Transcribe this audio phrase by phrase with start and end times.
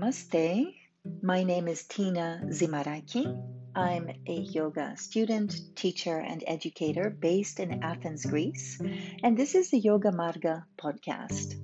[0.00, 0.74] Namaste.
[1.20, 3.36] My name is Tina Zimaraki.
[3.74, 8.80] I'm a yoga student, teacher, and educator based in Athens, Greece,
[9.22, 11.56] and this is the Yoga Marga podcast,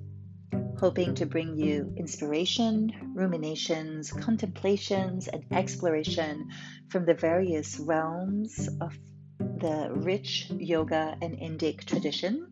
[0.77, 6.51] hoping to bring you inspiration, ruminations, contemplations, and exploration
[6.89, 8.95] from the various realms of
[9.39, 12.45] the rich yoga and Indic tradition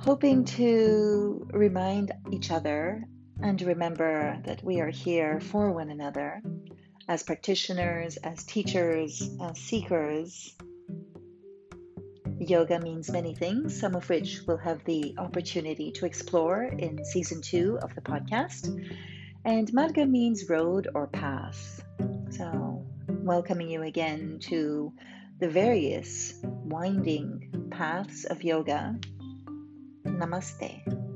[0.00, 3.04] hoping to remind each other
[3.42, 6.42] and remember that we are here for one another
[7.08, 10.54] as practitioners, as teachers, as seekers.
[12.38, 17.40] Yoga means many things, some of which we'll have the opportunity to explore in season
[17.40, 18.66] two of the podcast.
[19.44, 21.82] And Marga means road or path.
[22.30, 24.92] So, welcoming you again to
[25.40, 28.98] the various winding paths of yoga.
[30.04, 31.07] Namaste.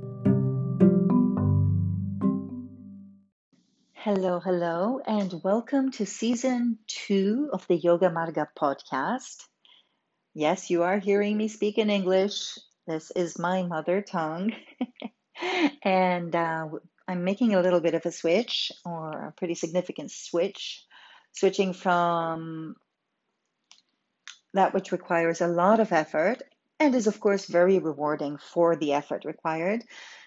[4.05, 9.45] Hello, hello, and welcome to season two of the Yoga Marga podcast.
[10.35, 12.59] Yes, you are hearing me speak in English.
[12.85, 14.55] This is my mother tongue.
[15.85, 16.69] and uh,
[17.07, 20.85] I'm making a little bit of a switch, or a pretty significant switch,
[21.30, 22.75] switching from
[24.53, 26.43] that which requires a lot of effort
[26.80, 29.85] and is, of course, very rewarding for the effort required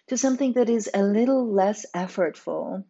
[0.07, 2.85] to something that is a little less effortful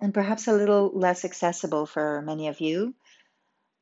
[0.00, 2.94] and perhaps a little less accessible for many of you.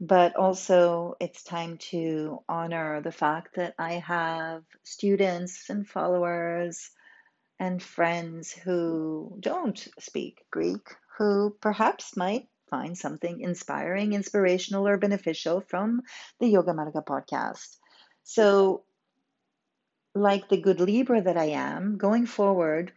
[0.01, 6.91] But also, it's time to honor the fact that I have students and followers
[7.59, 15.61] and friends who don't speak Greek, who perhaps might find something inspiring, inspirational, or beneficial
[15.61, 16.03] from
[16.39, 17.77] the Yoga Marga podcast.
[18.23, 18.85] So,
[20.15, 22.93] like the good Libra that I am, going forward,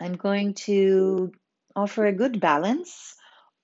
[0.00, 1.32] I'm going to
[1.74, 3.14] offer a good balance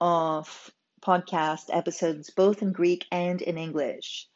[0.01, 4.27] of podcast episodes, both in Greek and in English.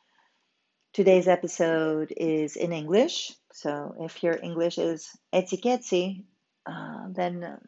[0.92, 6.24] Today's episode is in English, so if your English is etsi
[6.66, 7.58] uh, then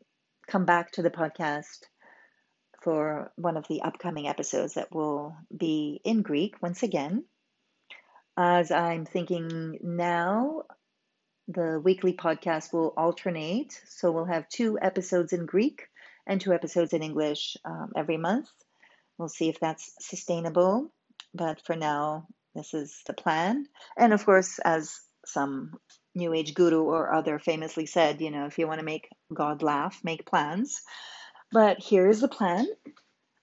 [0.47, 1.85] come back to the podcast
[2.83, 7.25] for one of the upcoming episodes that will be in Greek once again.
[8.37, 10.65] As I'm thinking now,
[11.49, 13.81] the weekly podcast will alternate.
[13.87, 15.89] So we'll have two episodes in Greek
[16.27, 18.49] and two episodes in English um, every month.
[19.19, 20.93] We'll see if that's sustainable,
[21.35, 23.67] but for now, this is the plan.
[23.97, 25.79] And of course, as some
[26.15, 29.63] New Age guru or other famously said, you know, if you want to make God
[29.63, 30.83] laugh, make plans.
[31.53, 32.67] But here's the plan.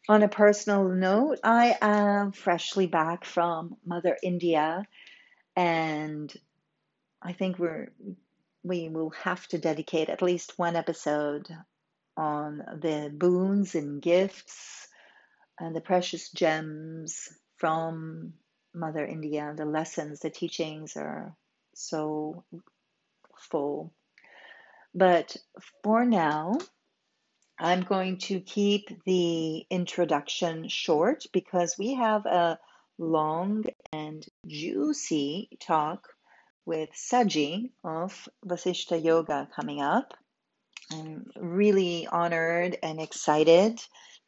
[0.10, 4.86] On a personal note, I am freshly back from Mother India,
[5.56, 6.34] and
[7.22, 7.92] I think we're
[8.64, 11.48] we will have to dedicate at least one episode
[12.18, 14.88] on the boons and gifts
[15.60, 18.34] and the precious gems from
[18.74, 19.54] Mother India.
[19.56, 21.36] The lessons, the teachings are
[21.74, 22.44] so
[23.50, 23.94] full.
[24.94, 25.38] But
[25.84, 26.58] for now,
[27.60, 32.60] I'm going to keep the introduction short because we have a
[32.98, 36.08] long and juicy talk
[36.66, 40.14] with Saji of Vasishta Yoga coming up.
[40.94, 43.80] I'm really honored and excited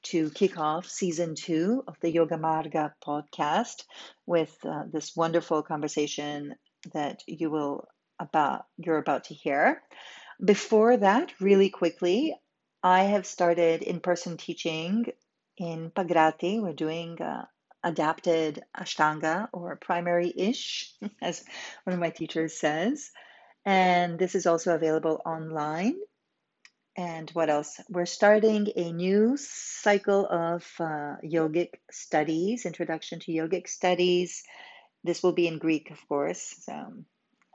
[0.04, 3.84] to kick off season two of the Yoga Marga podcast
[4.26, 6.56] with uh, this wonderful conversation
[6.94, 7.86] that you will
[8.20, 9.82] about you're about to hear.
[10.44, 12.34] Before that, really quickly,
[12.82, 15.08] I have started in-person teaching
[15.58, 16.62] in Pagrati.
[16.62, 17.46] We're doing uh,
[17.84, 21.44] adapted Ashtanga or primary-ish, as
[21.84, 23.12] one of my teachers says.
[23.66, 25.96] And this is also available online
[26.96, 27.80] and what else?
[27.90, 34.44] We're starting a new cycle of uh, yogic studies, introduction to yogic studies.
[35.04, 36.94] This will be in Greek, of course, so,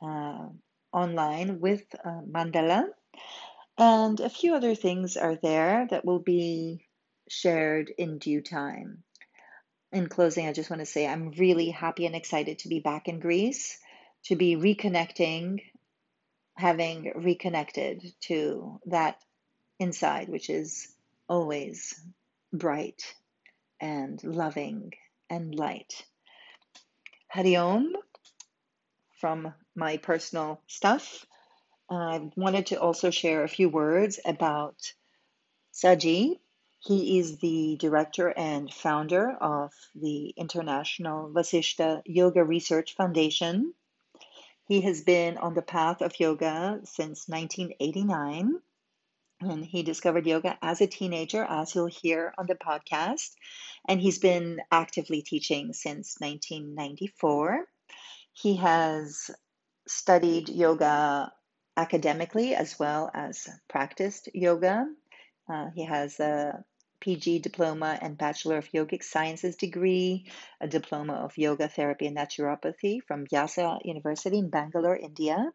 [0.03, 0.49] uh,
[0.93, 2.87] online with uh, Mandala.
[3.79, 6.85] And a few other things are there that will be
[7.29, 9.05] shared in due time.
[9.93, 13.07] In closing, I just want to say I'm really happy and excited to be back
[13.07, 13.79] in Greece,
[14.25, 15.63] to be reconnecting,
[16.57, 19.17] having reconnected to that
[19.79, 20.95] inside, which is
[21.29, 22.01] always
[22.53, 23.15] bright
[23.81, 24.93] and loving
[25.31, 26.05] and light.
[27.29, 27.95] Hari Om
[29.21, 31.27] from my personal stuff.
[31.91, 34.93] I wanted to also share a few words about
[35.73, 36.39] Saji.
[36.81, 43.75] He is the director and founder of the International Vasishta Yoga Research Foundation.
[44.67, 48.61] He has been on the path of yoga since 1989
[49.41, 53.31] And he discovered yoga as a teenager, as you'll hear on the podcast.
[53.87, 57.65] And he's been actively teaching since 1994.
[58.33, 59.31] He has
[59.87, 61.33] studied yoga
[61.77, 64.87] academically as well as practiced yoga.
[65.49, 66.65] Uh, he has a
[67.01, 70.29] PG diploma and Bachelor of Yogic Sciences degree,
[70.61, 75.53] a diploma of yoga therapy and naturopathy from Vyasa University in Bangalore, India,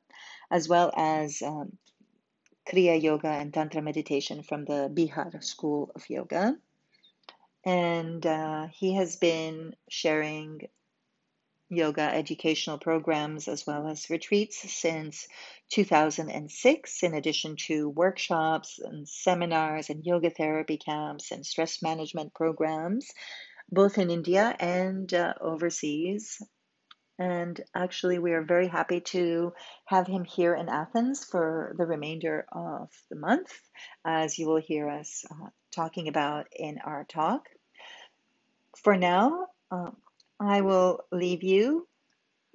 [0.50, 1.78] as well as um,
[2.68, 6.58] Kriya Yoga and Tantra meditation from the Bihar School of Yoga.
[7.66, 10.68] And uh, he has been sharing
[11.70, 15.28] yoga educational programs as well as retreats since
[15.70, 23.12] 2006, in addition to workshops and seminars and yoga therapy camps and stress management programs,
[23.72, 26.42] both in India and uh, overseas.
[27.20, 29.54] And actually, we are very happy to
[29.86, 33.54] have him here in Athens for the remainder of the month,
[34.04, 37.48] as you will hear us uh, talking about in our talk.
[38.78, 39.92] For now, uh,
[40.40, 41.88] I will leave you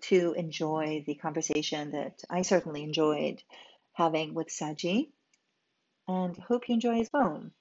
[0.03, 3.43] to enjoy the conversation that I certainly enjoyed
[3.93, 5.11] having with Saji
[6.07, 7.53] and hope you enjoy his poem.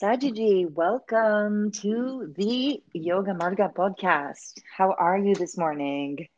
[0.00, 4.60] Sajiji, welcome to the Yoga Marga podcast.
[4.76, 6.28] How are you this morning?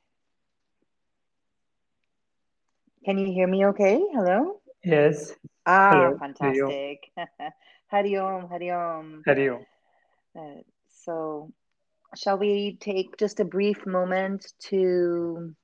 [3.05, 4.01] Can you hear me okay?
[4.15, 4.63] Hello?
[4.83, 5.35] Yes.
[5.67, 6.17] Ah, Hello.
[6.19, 7.13] fantastic.
[7.89, 9.23] Hari Om, Hari Om.
[9.27, 9.67] Hari Om.
[10.35, 10.63] Uh,
[11.05, 11.53] so,
[12.17, 15.55] shall we take just a brief moment to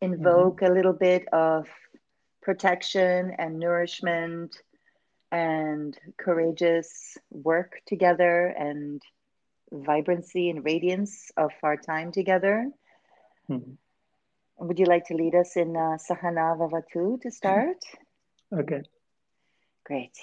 [0.00, 1.66] invoke a little bit of
[2.42, 4.54] protection and nourishment
[5.34, 9.02] and courageous work together and
[9.72, 12.70] vibrancy and radiance of our time together?
[13.50, 13.76] Mhm.
[14.58, 17.82] Would you like to lead us in uh, Sahana Vavatu to start?
[18.52, 18.82] Okay.
[19.84, 20.16] Great.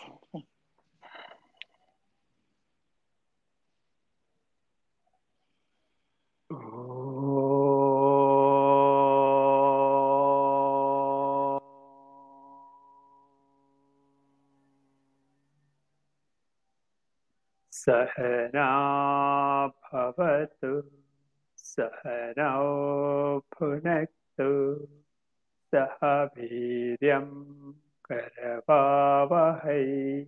[17.82, 20.84] सहना भवतु
[21.58, 24.88] सहनौ भुनक्तु
[25.76, 27.26] सह वीर्यं
[28.06, 30.26] करवावहै।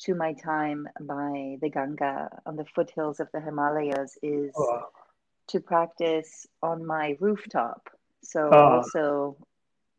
[0.00, 4.90] to my time by the Ganga on the foothills of the Himalayas is Oh,
[5.48, 7.88] to practice on my rooftop.
[8.22, 8.58] So, Oh.
[8.64, 9.36] also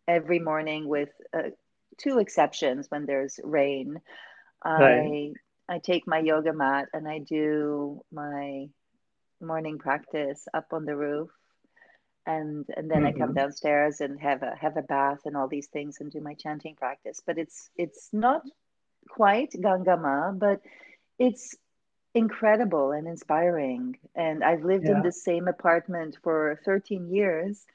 [0.08, 1.52] every morning, with uh,
[1.98, 4.02] two exceptions when there's rain,
[4.64, 5.34] I Right.
[5.70, 8.68] I take my yoga mat and I do my
[9.42, 11.30] morning practice up on the roof.
[12.26, 13.34] and and then I come Mhm.
[13.34, 16.76] downstairs and have a have a bath and all these things and do my chanting
[16.76, 17.22] practice.
[17.26, 18.44] But it's it's not
[19.10, 20.62] quite Gangama, but
[21.20, 21.56] it's
[22.14, 23.98] incredible and inspiring.
[24.16, 27.66] And I've lived in the same apartment for 13 years,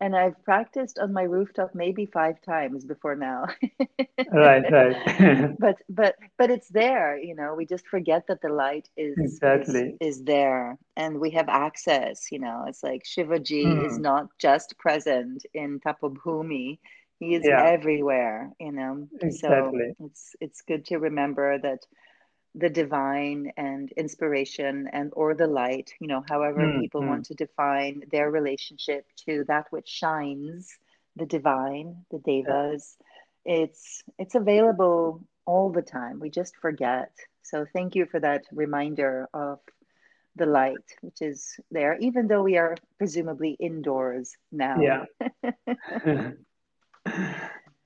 [0.00, 3.46] and I've practiced on my rooftop maybe five times before now.
[4.32, 4.96] Right, right.
[5.58, 7.54] but but but it's there, you know.
[7.54, 10.00] We just forget that the light is is Exactly.
[10.00, 12.30] is there, and we have access.
[12.30, 14.00] You know, it's like Shivaji is Mm.
[14.00, 16.78] not just present in Tapabhumi;
[17.18, 18.52] he is Yeah, everywhere.
[18.60, 21.80] You know, so it's it's good to remember that
[22.54, 27.06] the divine and inspiration and or the light you know however Mm, people mm.
[27.06, 30.78] want to define their relationship to that which shines
[31.16, 32.96] the divine the Yeah, devas
[33.44, 37.10] it's it's available all the time we just forget
[37.42, 39.58] so thank you for that reminder of
[40.36, 45.26] the light which is there even though we are presumably indoors now yeah.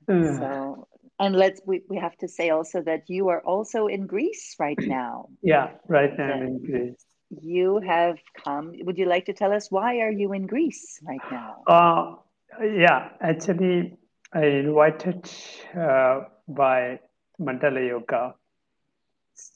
[0.08, 0.88] Uh, so
[1.18, 4.78] and let's we, we have to say also that you are also in greece right
[4.88, 7.04] now Yeah, right now that in Greece.
[7.40, 8.72] you have come.
[8.84, 11.62] Would you like to tell us why are you in Greece right now?
[11.66, 12.16] Uh,
[12.62, 13.96] yeah, actually,
[14.32, 15.30] I invited
[15.78, 17.00] uh, by
[17.40, 18.34] Mandala Yoga,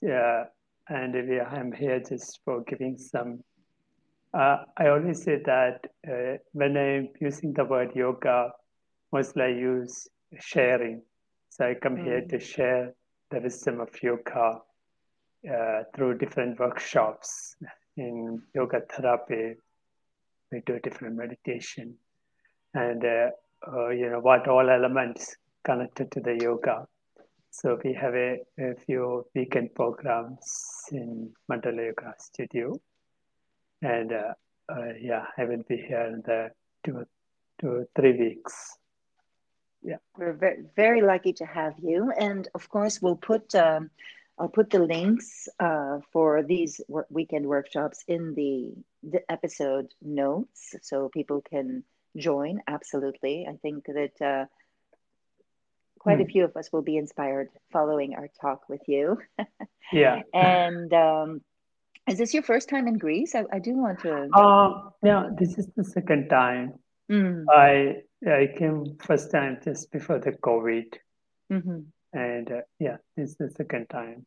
[0.09, 0.45] uh,
[0.89, 3.41] and we, I'm here just for giving some.
[4.33, 8.53] Uh, I always say that uh, when I'm using the word yoga,
[9.13, 10.09] mostly I use
[10.41, 11.03] sharing.
[11.51, 12.95] So I come here Mm, to share
[13.31, 14.61] the wisdom of yoga
[15.51, 17.57] uh, through different workshops
[17.97, 19.57] in yoga therapy.
[20.53, 21.97] We do different meditation
[22.75, 23.31] and uh,
[23.67, 26.87] uh, you know what all elements connected to the yoga.
[27.51, 30.47] So we have a, a few weekend programs
[30.93, 32.79] in Mandala Yoga Studio,
[33.83, 34.35] and uh,
[34.69, 36.51] uh, yeah, I will be here in the
[36.85, 37.07] two,
[37.61, 38.77] two, three weeks.
[39.87, 39.97] Yeah.
[40.19, 42.11] we're very, very lucky to have you.
[42.11, 43.91] And of course, we'll put um,
[44.39, 50.75] I'll put the links uh, for these wor- weekend workshops in the, the episode notes
[50.83, 51.85] so people can
[52.17, 52.61] join.
[52.69, 53.47] Absolutely.
[53.49, 54.45] I think that uh,
[55.99, 56.33] quite a Mm.
[56.33, 59.19] few of us will be inspired following our talk with you.
[59.93, 60.23] Yeah.
[60.35, 61.41] And um,
[62.09, 63.37] is this your first time in Greece?
[63.37, 64.29] I, I do want to.
[64.35, 66.75] Uh, yeah, this is the second time.
[67.09, 70.95] Mm, I I came first time just before the COVID,
[71.51, 71.87] mhm.
[72.13, 74.27] and uh, yeah, this is the second time.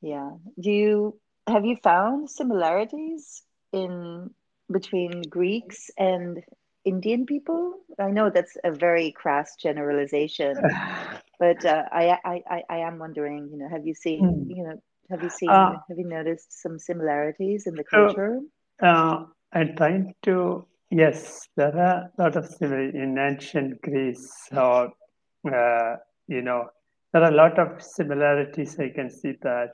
[0.00, 0.30] Yeah.
[0.58, 4.30] Do you have you found similarities in
[4.70, 6.42] between Greeks and
[6.84, 7.80] Indian people?
[7.98, 10.56] I know that's a very crass generalization,
[11.38, 14.56] but uh, I, I, I, I am wondering, you know, have you seen, Mm.
[14.56, 18.40] you know, have you seen, Uh, have you noticed some similarities in the culture?
[18.82, 24.92] uh, I'm trying to yes, there are a lot of similar in ancient Greece, or
[25.52, 25.96] uh,
[26.28, 26.68] you know,
[27.12, 28.78] there are a lot of similarities.
[28.78, 29.70] I can see that,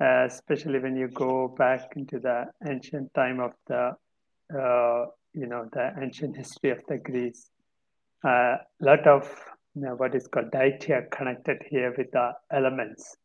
[0.00, 3.92] uh, especially when you go back into the ancient time of the,
[4.56, 7.50] uh, you know, the ancient history of the Greece.
[8.24, 9.28] A uh, lot of
[9.74, 13.16] you know, what is called deity are connected here with the elements.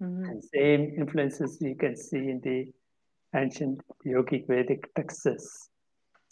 [0.00, 0.28] Mhm.
[0.28, 2.72] And same influences you can see in the
[3.34, 5.70] ancient yogic Vedic texts.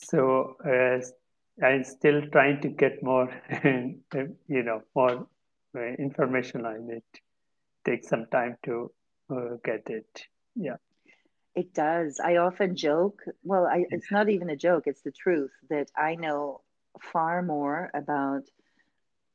[0.05, 1.01] So uh,
[1.65, 3.29] I'm still trying to get more,
[3.65, 5.27] you know, more
[5.77, 7.05] uh, information on it.
[7.85, 8.91] Take some time to
[9.31, 10.27] uh, get it.
[10.55, 10.77] Yeah.
[11.55, 12.21] It does.
[12.23, 16.17] I often joke, well, I, it's not even a joke, it's the truth that I
[16.17, 16.63] know
[17.01, 18.43] far more about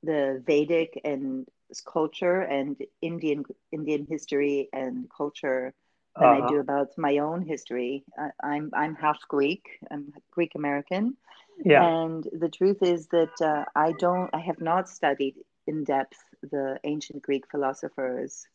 [0.03, 1.47] the Vedic and
[1.85, 5.73] culture and Indian Indian history and culture
[6.19, 6.51] than I Uh-huh.
[6.51, 8.03] do about my own history.
[8.17, 9.63] I, I'm I'm half Greek.
[9.91, 11.15] I'm Greek American,
[11.63, 11.89] Yeah.
[11.89, 14.29] and the truth is that uh, I don't.
[14.33, 15.35] I have not studied
[15.67, 18.47] in depth the ancient Greek philosophers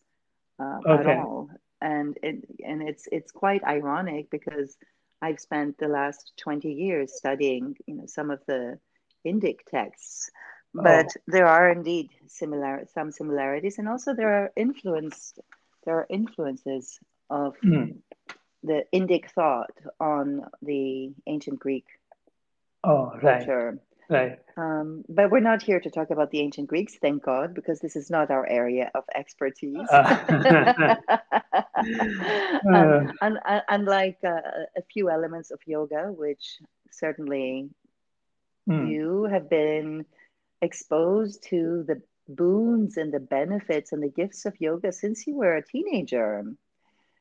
[0.61, 1.49] uh, at all,
[1.81, 4.77] and it, and it's it's quite ironic because
[5.23, 8.79] I've spent the last twenty years studying, you know, some of the
[9.27, 10.31] Indic texts,
[10.75, 11.15] but Oh.
[11.27, 15.35] there are indeed similar some similarities, and also there are influence
[15.85, 16.99] there are influences
[17.31, 17.99] of Mm.
[18.63, 21.87] the Indic thought on the ancient Greek
[22.83, 23.39] Oh, right.
[23.39, 23.79] culture.
[24.11, 24.39] Right.
[24.57, 27.97] Um, but we're not here to talk about the ancient Greeks, thank God, because this
[27.97, 29.89] is not our area of expertise.
[29.91, 30.17] Uh,
[32.67, 34.41] um, uh, un- un- unlike uh,
[34.77, 36.59] a few elements of yoga, which
[36.91, 37.71] certainly
[38.69, 38.89] mm.
[38.91, 40.05] you have been
[40.61, 45.57] exposed to the boons and the benefits and the gifts of yoga since you were
[45.57, 46.45] a teenager.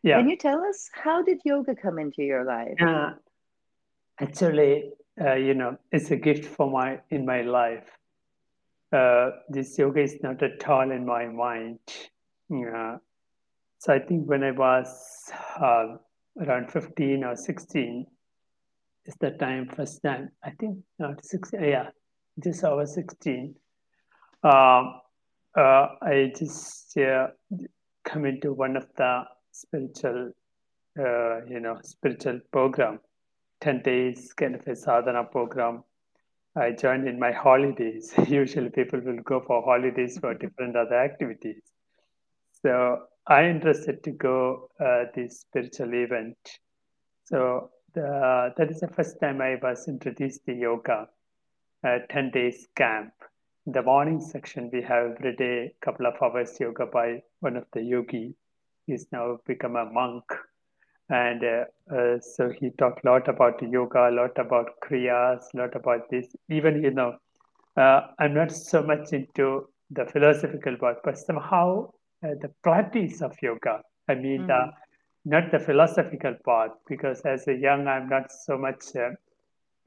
[0.03, 0.17] Yeah.
[0.17, 2.75] Can you tell us how did yoga come into your life?
[2.79, 3.13] Yeah.
[4.19, 7.89] actually, uh, you know, it's a gift for my in my life.
[8.91, 11.79] Uh, this yoga is not at all in my mind.
[12.49, 12.97] Yeah.
[13.79, 15.95] So I think when I was uh,
[16.39, 18.05] around 15 or 16,
[19.05, 20.31] is the time first time.
[20.43, 21.89] I think not 16, yeah,
[22.43, 23.55] just I was 16.
[24.43, 25.01] Um,
[25.57, 27.27] uh, I just uh,
[28.03, 30.31] come into one of the spiritual,
[30.99, 32.99] uh, you know, spiritual program,
[33.61, 35.83] 10 days kind of a sadhana program.
[36.55, 38.13] I joined in my holidays.
[38.27, 41.61] Usually people will go for holidays for different other activities.
[42.61, 46.37] So I interested to go uh, this spiritual event.
[47.23, 51.07] So the, that is the first time I was introduced to yoga,
[51.83, 53.13] a 10 days camp
[53.65, 57.81] the morning section, we have every day couple of hours yoga by one of the
[57.81, 58.35] yogi.
[58.85, 60.23] He's now become a monk.
[61.09, 65.57] And uh, uh, so he talked a lot about yoga, a lot about kriyas, a
[65.57, 66.27] lot about this.
[66.49, 67.17] Even, you know,
[67.77, 71.89] uh, I'm not so much into the philosophical part, but somehow
[72.23, 74.47] uh, the practice of yoga, I mean, mm-hmm.
[74.47, 74.71] the,
[75.25, 79.09] not the philosophical part, because as a young, I'm not so much uh,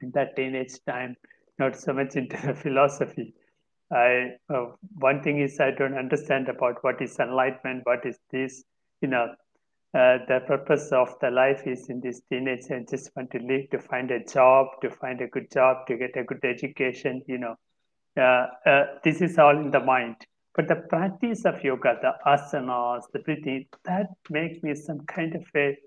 [0.01, 1.15] in that teenage time,
[1.59, 3.33] not so much into the philosophy
[3.91, 4.65] I uh,
[4.99, 8.63] one thing is I don't understand about what is enlightenment, what is this,
[9.01, 9.33] you know.
[9.93, 13.67] Uh, the purpose of the life is in this teenage and just want to live
[13.71, 17.37] to find a job, to find a good job, to get a good education, you
[17.37, 17.55] know.
[18.17, 20.15] Uh, uh, this is all in the mind.
[20.55, 25.45] But the practice of yoga, the asanas, the breathing, that makes me some kind of
[25.55, 25.77] a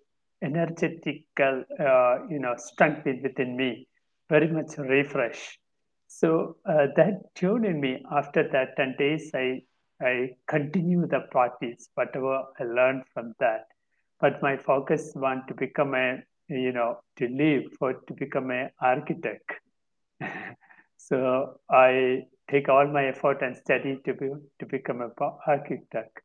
[0.42, 3.88] energetical, uh, you know, strength within me,
[4.28, 5.58] very much refresh.
[6.06, 8.04] So uh, that tuned in me.
[8.10, 9.62] After that 10 days, I,
[10.00, 13.66] I continue the practice, whatever I learned from that.
[14.20, 18.70] But my focus want to become a, you know, to live for to become an
[18.80, 19.50] architect.
[20.96, 25.12] so I take all my effort and study to be to become an
[25.46, 26.20] architect.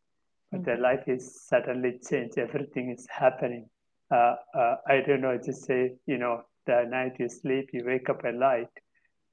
[0.51, 0.71] But mm-hmm.
[0.71, 2.38] the life is suddenly changed.
[2.38, 3.69] Everything is happening.
[4.11, 5.38] Uh, uh, I don't know.
[5.43, 8.69] Just say, you know, the night you sleep, you wake up at light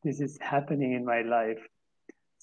[0.04, 1.60] this is happening in my life.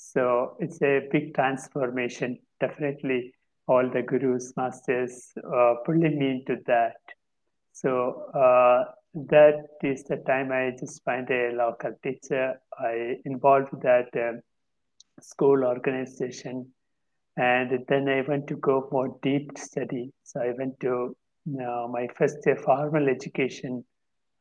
[0.01, 2.39] So it's a big transformation.
[2.62, 3.33] Definitely,
[3.67, 6.95] all the gurus, masters, uh, pulling me into that.
[7.73, 12.62] So uh, that is the time I just find a local teacher.
[12.79, 14.39] I involved that um,
[15.19, 16.71] school organization,
[17.35, 20.13] and then I went to go more deep study.
[20.23, 21.13] So I went to
[21.45, 23.83] you know, my first formal education.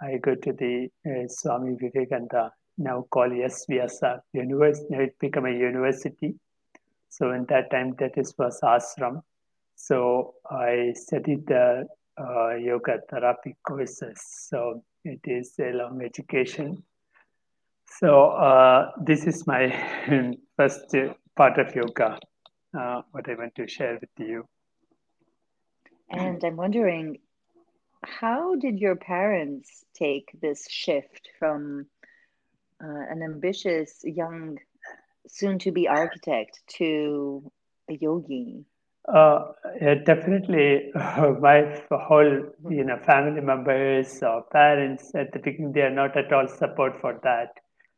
[0.01, 4.87] I go to the uh, Swami Vivekananda now called S-VYASA university.
[4.91, 6.37] Now it became a university.
[7.09, 9.23] So in that time, that is was ashram.
[9.75, 11.87] So I studied the
[12.19, 14.21] uh, yoga therapy courses.
[14.49, 16.83] So it is a long education.
[17.99, 19.71] So uh, this is my
[20.57, 20.95] first
[21.37, 22.19] part of yoga,
[22.79, 24.47] uh, what I want to share with you.
[26.11, 27.19] And I'm wondering,
[28.05, 31.87] how did your parents take this shift from
[32.83, 34.59] uh, an ambitious young
[35.27, 37.51] soon to be architect to
[37.91, 38.65] a yogi?
[39.13, 45.73] Uh, yeah, definitely, uh, my whole you know family members or parents at the beginning
[45.73, 47.55] they are not at all support for that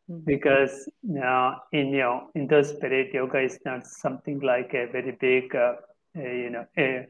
[0.09, 0.25] mm-hmm.
[0.25, 4.87] because you know, in you know in those period yoga is not something like a
[4.93, 5.75] very big uh,
[6.15, 7.07] you know a,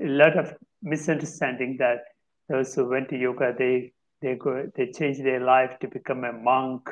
[0.00, 1.98] a, lot of misunderstanding that
[2.48, 6.32] those who went to yoga they they go they change their life to become a
[6.32, 6.90] monk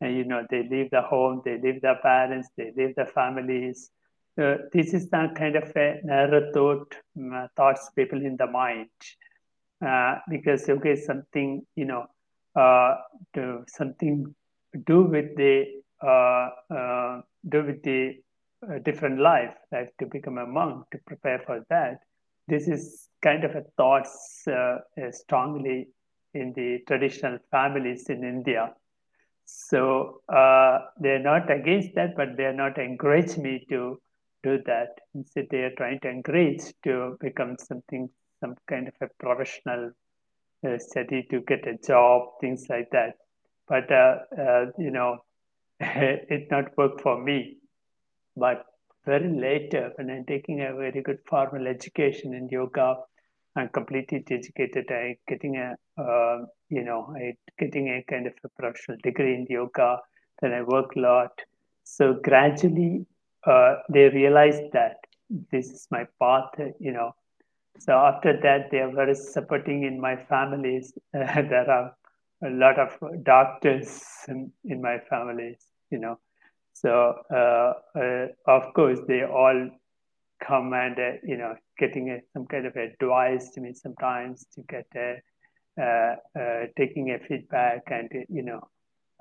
[0.00, 3.90] and you know they leave the home they leave their parents they leave their families.
[4.40, 6.94] Uh, this is that kind of a narrow thought
[7.34, 8.88] uh, thoughts people in the mind.
[9.84, 12.06] Uh, because is something you know
[12.56, 12.96] uh,
[13.34, 14.34] to something
[14.86, 15.64] do with the
[16.02, 18.14] uh, uh, do with the
[18.84, 22.00] different life like to become a monk to prepare for that.
[22.48, 24.44] This is kind of a thoughts
[25.10, 25.88] strongly
[26.34, 28.72] in the traditional families in india
[29.50, 33.98] so uh, they're not against that, but they're not encourage me to
[34.42, 34.88] do that.
[35.14, 39.92] Instead, they are trying to encourage to become something, some kind of a professional
[40.68, 43.14] uh, study to get a job, things like that.
[43.66, 45.24] But uh, uh you know,
[45.80, 47.56] it not work for me.
[48.36, 48.66] But
[49.06, 52.96] very later, when I'm taking a very good formal education in yoga,
[53.56, 54.92] I'm completely educated.
[54.92, 59.46] I'm getting a uh, you know I getting a kind of a professional degree in
[59.48, 60.00] yoga.
[60.40, 61.40] Then I work a lot.
[61.84, 63.06] So gradually,
[63.44, 64.98] uh, they realized that
[65.50, 66.50] this is my path.
[66.78, 67.14] You know.
[67.80, 70.92] So after that, they are very supporting in my families.
[71.12, 71.94] there are
[72.44, 75.58] a lot of doctors in, in my families.
[75.90, 76.18] you know.
[76.72, 79.70] So uh, uh, of course they all
[80.46, 84.62] come and uh, you know getting a, some kind of advice to me sometimes to
[84.62, 85.16] get a, uh, uh,
[86.76, 88.60] taking a feedback and you know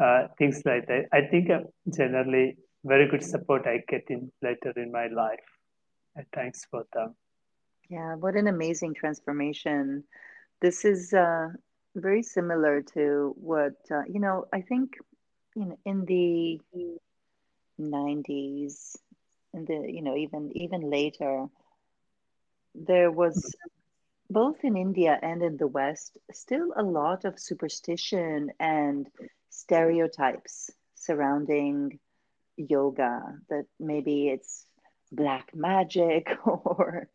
[0.03, 1.05] uh, things like that.
[1.13, 1.49] I think
[1.95, 5.39] generally very good support I get in later in my life.
[6.33, 7.15] thanks for them.
[7.89, 10.03] Yeah, what an amazing transformation.
[10.61, 11.49] This is uh,
[11.95, 14.45] very similar to what uh, you know.
[14.53, 14.97] I think
[15.55, 16.59] in in the
[17.79, 18.95] 90s
[19.53, 21.45] and the you know even even later
[22.75, 23.55] there was
[24.29, 29.07] both in India and in the West still a lot of superstition and
[29.49, 31.99] stereotypes surrounding
[32.57, 34.65] yoga that maybe it's
[35.11, 37.07] black magic or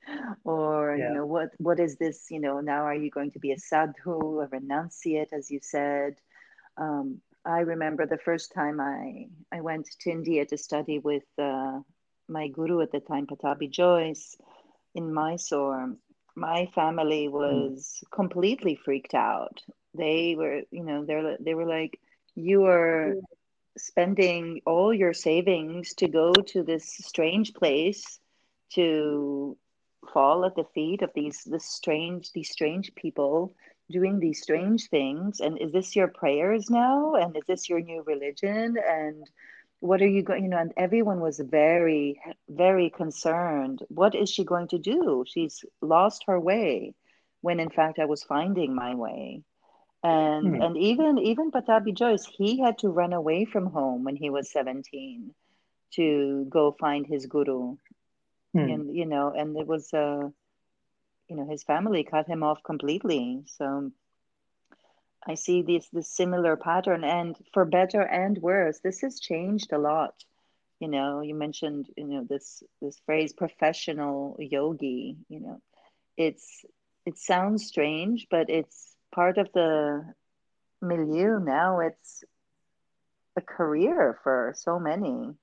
[0.45, 1.09] or yeah.
[1.09, 3.59] you know what what is this you know now are you going to be a
[3.59, 6.15] sadhu a renunciate as you said
[6.79, 11.81] um, I remember the first time I, I went to India to study with uh,
[12.29, 14.37] my guru at the time, Pattabhi Jois
[14.95, 15.97] in Mysore.
[16.35, 17.33] My family hmm.
[17.33, 19.63] was completely freaked out.
[19.95, 22.01] They were, you know, they're they were like,
[22.35, 23.15] you are
[23.77, 28.19] spending all your savings to go to this strange place
[28.75, 29.57] to
[30.13, 33.55] fall at the feet of these this strange these strange people
[33.91, 38.03] doing these strange things and is this your prayers now and is this your new
[38.03, 39.29] religion and
[39.83, 43.83] what are you going you know and everyone was very very concerned.
[43.89, 45.25] What is she going to do?
[45.27, 46.95] She's lost her way
[47.41, 49.43] when in fact i was finding my way.
[50.05, 50.65] And mm.
[50.65, 54.53] and even even Pattabhi Jois he had to run away from home when he was
[54.53, 55.35] 17
[55.97, 57.77] to go find his guru.
[58.55, 58.73] Mm.
[58.75, 60.29] and you know and it was uh
[61.29, 63.43] you know his family cut him off completely.
[63.47, 63.91] So
[65.27, 69.79] i see this this similar pattern and for better and worse this has changed a
[69.79, 70.15] lot.
[70.81, 75.61] You know you mentioned you know this this phrase professional yogi you know.
[76.17, 76.65] It's
[77.07, 80.15] it sounds strange but it's part of the
[80.81, 81.81] milieu now.
[81.81, 82.25] It's
[83.37, 85.35] a career for so many.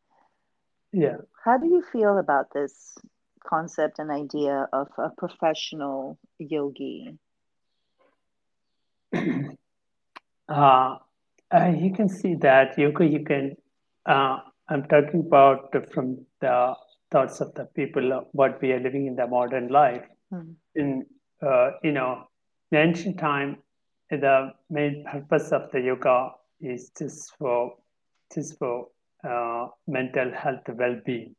[0.92, 1.18] Yeah.
[1.44, 2.96] How do you feel about this
[3.46, 7.18] concept and idea of a professional yogi?
[10.50, 10.98] uh,
[11.52, 13.06] uh, you can see that yoga.
[13.06, 13.56] You can.
[14.06, 16.76] Uh, I'm talking about from the
[17.12, 20.06] thoughts of the people what we are living in the modern life.
[20.32, 20.52] Hmm.
[20.76, 21.06] In
[21.42, 22.28] uh, you know,
[22.72, 23.58] in ancient time,
[24.10, 27.76] the main purpose of the yoga is just for
[28.34, 28.88] just for
[29.24, 31.36] uh, mental health well-being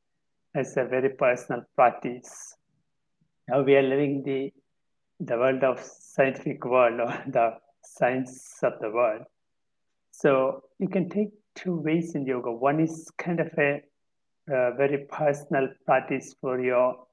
[0.54, 2.56] as a very personal practice.
[3.48, 4.52] Now we are living the
[5.20, 9.22] the world of scientific world or the science of the world.
[10.10, 12.52] So you can take two ways in yoga.
[12.52, 13.82] One is kind of a,
[14.48, 17.06] a very personal practice for your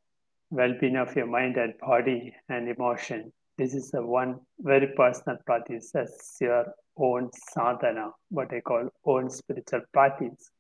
[0.50, 3.32] well-being of your mind and body and emotion.
[3.58, 6.66] This is a one very personal practice as your
[6.98, 10.52] own sadhana, what I call own spiritual practice.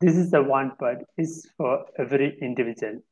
[0.00, 3.02] This is the one part is for every individual.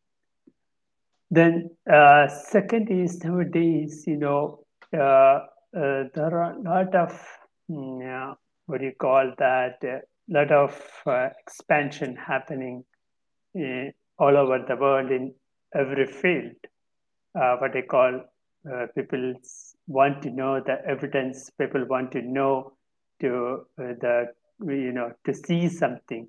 [1.31, 4.65] Then uh, second is nowadays, you know,
[4.99, 7.19] uh, uh, there are a lot of
[7.71, 9.79] mm, what do you call that?
[9.83, 12.85] A lot of uh, expansion happening
[13.55, 15.35] in, all over the world in
[15.75, 16.55] every field.
[17.35, 18.21] Uh, what I call
[18.71, 19.35] uh, people
[19.87, 21.51] want to know the evidence.
[21.59, 22.75] People want to know
[23.21, 24.27] to the
[24.61, 26.29] you know to see something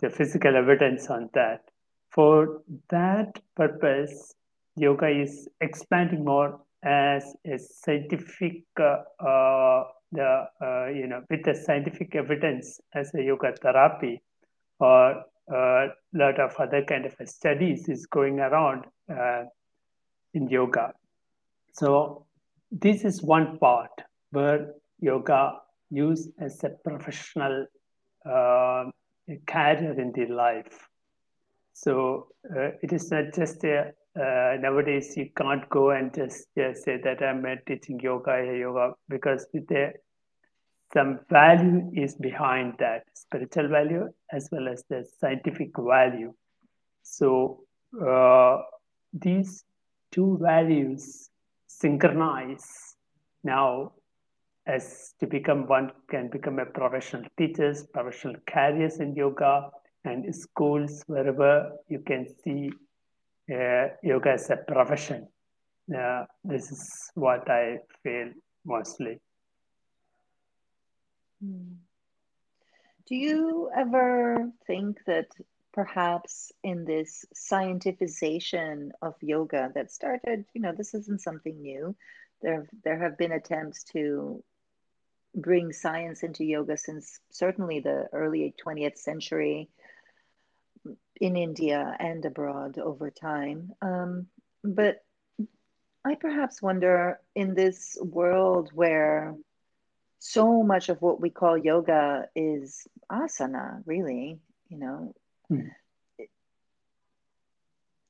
[0.00, 1.62] the physical evidence on that.
[2.10, 4.34] For that purpose,
[4.76, 12.14] yoga is expanding more as a scientific, uh, the uh, you know, with the scientific
[12.14, 14.22] evidence as a yoga therapy,
[14.78, 19.44] or a uh, lot of other kind of studies is going around uh,
[20.34, 20.92] in yoga.
[21.72, 22.26] So
[22.70, 23.90] this is one part
[24.30, 25.54] where yoga
[25.90, 27.66] used as a professional
[28.26, 28.84] uh,
[29.46, 30.88] career in the life.
[31.72, 37.00] So uh, it is not just a, uh, nowadays you can't go and just, say
[37.04, 39.94] that I'm teaching yoga, yoga, because there
[40.92, 46.32] some value is behind that spiritual value as well as the scientific value.
[47.02, 47.60] So
[48.02, 48.62] uh,
[49.12, 49.64] these
[50.10, 51.30] two values
[51.66, 52.96] synchronize
[53.44, 53.92] now
[54.66, 59.70] as to become one can become a professional teachers, professional carriers in yoga,
[60.04, 62.70] and schools wherever you can see
[63.52, 65.28] uh, yoga as a profession.
[65.94, 68.32] Uh, this is what I feel
[68.64, 69.20] mostly.
[71.42, 71.74] Hmm.
[73.06, 75.28] Do you ever think that
[75.72, 81.94] perhaps in this scientificization of yoga that started, you know, this isn't something new.
[82.42, 84.42] There, there have been attempts to
[85.34, 89.68] bring science into yoga since certainly the early 20th century
[91.20, 93.72] in India and abroad over time.
[93.82, 94.26] Um,
[94.64, 95.04] but
[96.04, 99.36] I perhaps wonder in this world where
[100.18, 105.14] so much of what we call yoga is asana, really, you know.
[105.50, 105.70] Mm.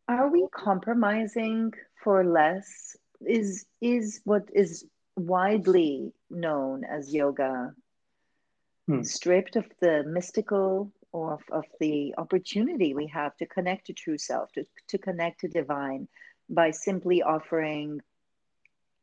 [0.08, 2.96] Are we compromising for less?
[3.26, 7.74] Is is what is widely known as yoga
[8.88, 9.04] mm.
[9.04, 14.52] stripped of the mystical of, of the opportunity we have to connect to true self,
[14.52, 16.08] to, to connect to divine
[16.48, 18.00] by simply offering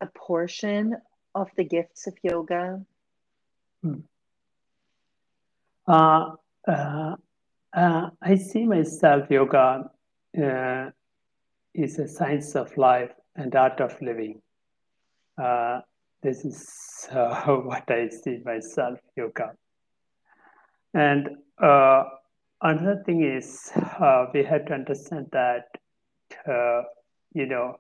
[0.02, 0.96] a portion
[1.34, 2.86] of the gifts of yoga
[3.86, 4.00] Hmm.
[5.88, 6.32] Uh,
[6.68, 7.16] uh,
[7.72, 9.92] uh, I see myself yoga
[10.44, 10.90] uh,
[11.76, 14.42] is a science of life and art of living.
[15.38, 15.82] Uh,
[16.24, 19.54] this is what I see myself yoga.
[20.96, 21.28] And
[22.62, 23.72] another thing is
[24.34, 25.66] we have to understand that
[27.34, 27.76] you know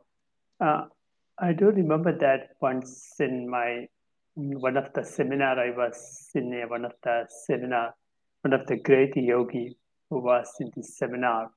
[0.59, 3.87] I do remember that once in my
[4.35, 7.95] one of the seminar I was in a, one of the seminar,
[8.41, 9.77] one of the great yogi
[10.09, 11.51] who was in this seminar,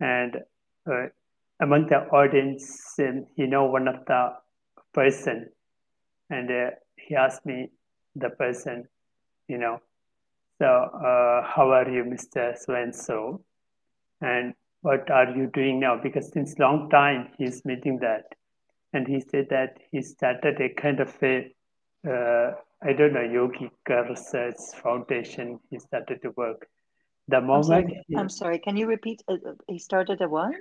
[0.00, 0.38] and
[0.90, 1.06] uh,
[1.60, 4.32] among the audience, um, you know one of the
[4.92, 5.48] person,
[6.28, 7.70] and uh, he asked me
[8.16, 8.88] the person,
[9.46, 9.80] you know,
[10.62, 13.44] so uh, how are you, Mister So and So,
[14.20, 15.94] and what are you doing now?
[16.00, 18.26] Because since long time he's meeting that,
[18.92, 21.52] and he said that he started a kind of a
[22.06, 22.52] uh,
[22.84, 23.72] I don't know, Yogic
[24.08, 26.68] Research Foundation, he started to work.
[27.28, 29.22] The moment I'm sorry, he, I'm sorry can you repeat?
[29.26, 30.54] Uh, uh, he started a what?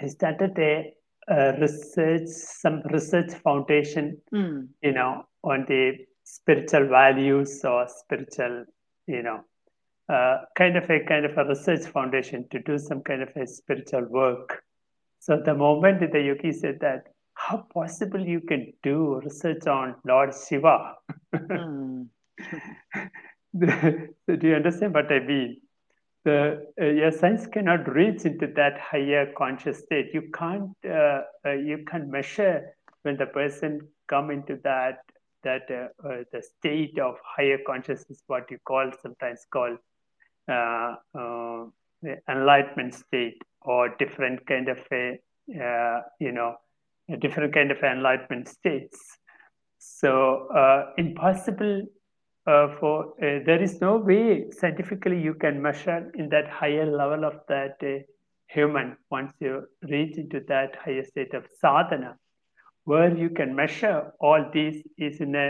[0.00, 0.94] He started a,
[1.28, 4.68] a research, some research foundation, mm.
[4.82, 8.66] you know, on the spiritual values or spiritual,
[9.08, 9.44] you know,
[10.08, 13.46] uh, kind of a kind of a research foundation to do some kind of a
[13.46, 14.62] spiritual work.
[15.20, 20.34] So the moment the yogi said that how possible you can do research on Lord
[20.34, 20.94] Shiva?
[21.34, 22.08] mm.
[24.26, 25.60] so do you understand what I mean?
[26.24, 30.10] The uh, your science cannot reach into that higher conscious state.
[30.12, 34.98] You can't uh, uh, you can't measure when the person come into that
[35.44, 39.78] that uh, uh, the state of higher consciousness, what you call sometimes called
[40.48, 40.94] uh,
[42.28, 45.18] enlightenment state or different kind of a
[46.20, 46.56] you know
[47.20, 48.98] different kind of enlightenment states.
[49.78, 51.82] So uh, impossible
[52.46, 57.24] uh, for uh, there is no way scientifically you can measure in that higher level
[57.24, 57.78] of that
[58.46, 62.16] human once you reach into that higher state of sadhana,
[62.88, 65.48] where you can measure all these is in a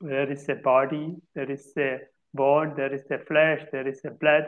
[0.00, 1.98] there is a body, there is a
[2.34, 4.46] bone, there is a flesh, there is a blood.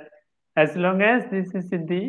[0.56, 2.02] As long as this is in the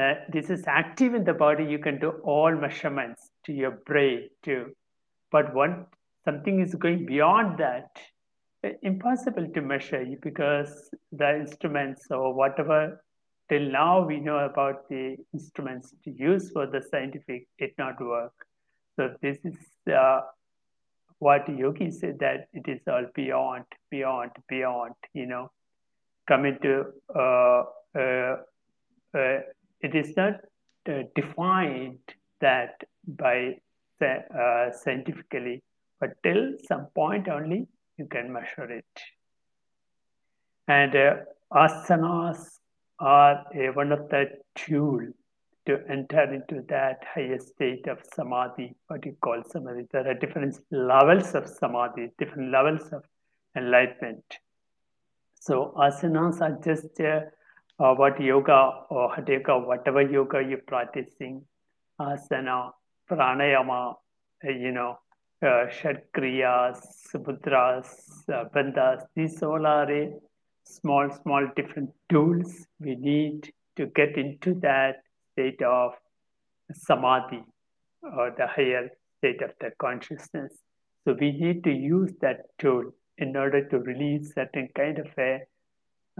[0.00, 4.28] uh, this is active in the body, you can do all measurements to your brain
[4.42, 4.74] too.
[5.30, 5.86] But when
[6.24, 7.90] something is going beyond that,
[8.64, 13.02] uh, impossible to measure because the instruments or whatever
[13.50, 18.46] till now we know about the instruments to use for the scientific did not work.
[19.00, 19.56] So this is
[19.90, 20.20] uh,
[21.20, 24.94] what yogi said that it is all beyond, beyond, beyond.
[25.14, 25.50] You know,
[26.28, 26.84] coming to
[27.16, 27.62] uh,
[27.98, 28.36] uh,
[29.14, 29.38] uh
[29.80, 30.34] it is not
[30.86, 32.00] uh, defined
[32.42, 32.74] that
[33.06, 33.54] by
[34.02, 35.62] uh, scientifically,
[35.98, 39.00] but till some point only you can measure it.
[40.68, 40.92] And
[41.50, 42.58] asanas
[42.98, 45.14] are one of the tools
[45.70, 49.86] to enter into that higher state of samadhi, what you call samadhi.
[49.92, 53.04] There are different levels of samadhi, different levels of
[53.56, 54.24] enlightenment.
[55.40, 57.20] So asanas are just uh,
[57.82, 61.42] uh, what yoga or hatha yoga, whatever yoga you're practicing,
[62.00, 62.72] asana,
[63.10, 63.94] pranayama,
[64.44, 64.98] uh, you know,
[65.42, 66.80] uh, shadkriyas,
[67.14, 67.88] mudras,
[68.28, 70.10] uh, bandhas, these all are a
[70.64, 75.02] small, small different tools we need to get into that
[75.40, 75.92] state of
[76.72, 77.42] samadhi
[78.02, 80.52] or the higher state of the consciousness.
[81.04, 85.40] So we need to use that tool in order to release certain kind of a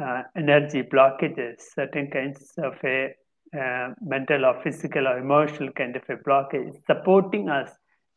[0.03, 3.15] uh, energy blockages, certain kinds of a
[3.59, 7.71] uh, mental or physical or emotional kind of a blockage, supporting us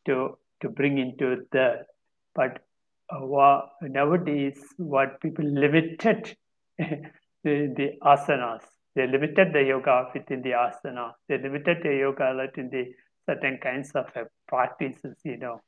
[0.06, 1.84] to to bring into the.
[2.34, 2.62] But
[3.10, 6.36] uh, nowadays what people limited
[6.78, 7.10] the,
[7.44, 8.64] the asanas.
[8.94, 11.12] They limited the yoga within the asana.
[11.28, 12.92] They limited the yoga in the
[13.26, 15.60] certain kinds of uh, practices, you know.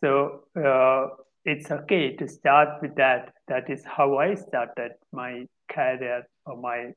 [0.00, 1.08] So uh,
[1.44, 3.32] it's okay to start with that.
[3.48, 6.92] That is how I started my career or my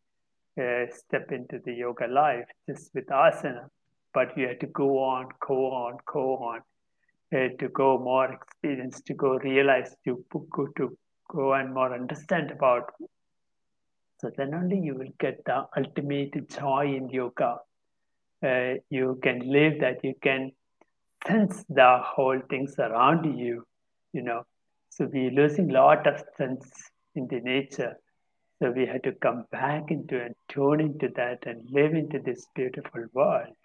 [0.62, 3.68] uh, step into the yoga life, just with asana.
[4.14, 6.62] But you have to go on, go on, go on,
[7.32, 10.24] to go more experience, to go realize, to
[10.78, 10.98] to
[11.30, 12.92] go and more understand about.
[14.22, 17.58] So then only you will get the ultimate joy in yoga.
[18.46, 20.04] Uh, you can live that.
[20.04, 20.52] You can
[21.28, 23.66] sense the whole things around you.
[24.14, 24.44] You know,
[24.90, 26.70] so we're losing a lot of sense
[27.16, 27.96] in the nature.
[28.60, 32.46] So we had to come back into and tune into that and live into this
[32.54, 33.56] beautiful world.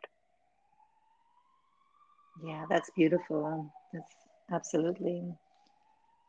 [2.43, 3.71] Yeah, that's beautiful.
[3.93, 4.15] That's
[4.51, 5.35] absolutely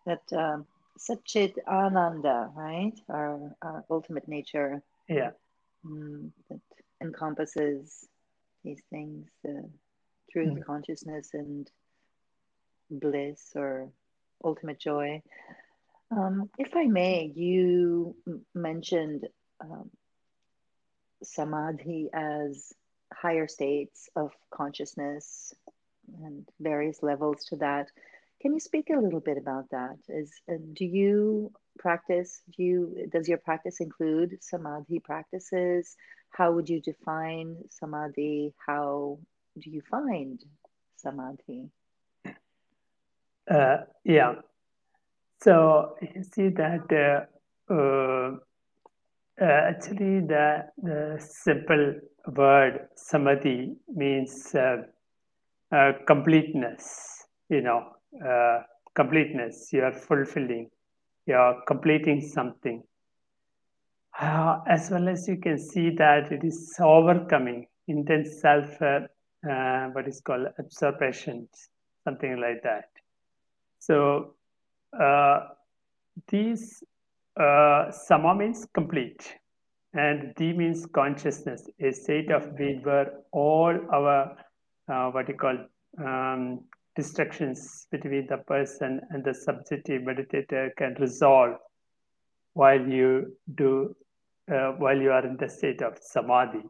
[0.06, 0.66] that um,
[0.98, 2.94] Satchit Ananda, right?
[3.10, 4.82] Our, our ultimate nature.
[5.08, 5.32] Yeah.
[5.86, 6.60] Mm, that
[7.02, 8.08] encompasses
[8.64, 9.70] these things, the
[10.32, 10.66] truth, mm.
[10.66, 11.70] consciousness, and
[12.90, 13.90] bliss or
[14.44, 15.22] ultimate joy.
[16.12, 19.28] Um, if I may, you m- mentioned
[19.62, 19.90] um,
[21.24, 22.74] samadhi as
[23.14, 25.54] higher states of consciousness
[26.24, 27.88] and various levels to that.
[28.42, 29.98] Can you speak a little bit about that?
[30.10, 32.42] Is uh, do you practice?
[32.56, 35.96] Do you does your practice include samadhi practices?
[36.30, 38.54] How would you define samadhi?
[38.66, 39.18] How
[39.60, 40.40] do you find
[40.98, 41.70] samadhi?
[43.50, 44.36] Uh, yeah.
[45.42, 47.28] So you see that
[47.70, 48.38] uh, uh,
[49.40, 51.96] actually the, the simple
[52.36, 54.84] word samadhi means uh,
[55.72, 57.97] uh, completeness, you know,
[58.96, 59.72] completeness.
[59.72, 60.70] You are fulfilling,
[61.26, 62.84] you are completing something.
[64.20, 70.48] as well as you can see that it is overcoming intense self, what is called
[70.58, 71.48] absorption,
[72.04, 72.90] something like that.
[73.80, 74.34] So
[75.00, 75.50] uh,
[76.30, 76.84] these
[77.40, 79.36] uh, sama means complete,
[79.94, 84.36] and di means consciousness, a state of being where all our
[84.90, 85.58] uh, what you call
[86.00, 86.62] um,
[86.98, 91.56] distractions between the person and the subjective meditator can resolve
[92.54, 93.10] while you
[93.56, 93.96] do
[94.52, 96.64] uh, while you are in the state of samadhi.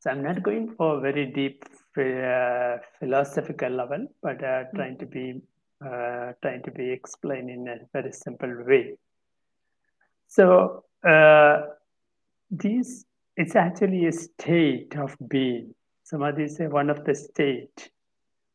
[0.00, 1.64] So I'm not going for a very deep
[1.98, 5.26] uh, philosophical level, but uh, trying to be
[5.84, 8.96] uh, trying to be explained in a very simple way.
[10.26, 11.56] So uh,
[12.50, 13.04] this
[13.36, 15.74] it's actually a state of being.
[16.02, 17.90] Samadhi is one of the state.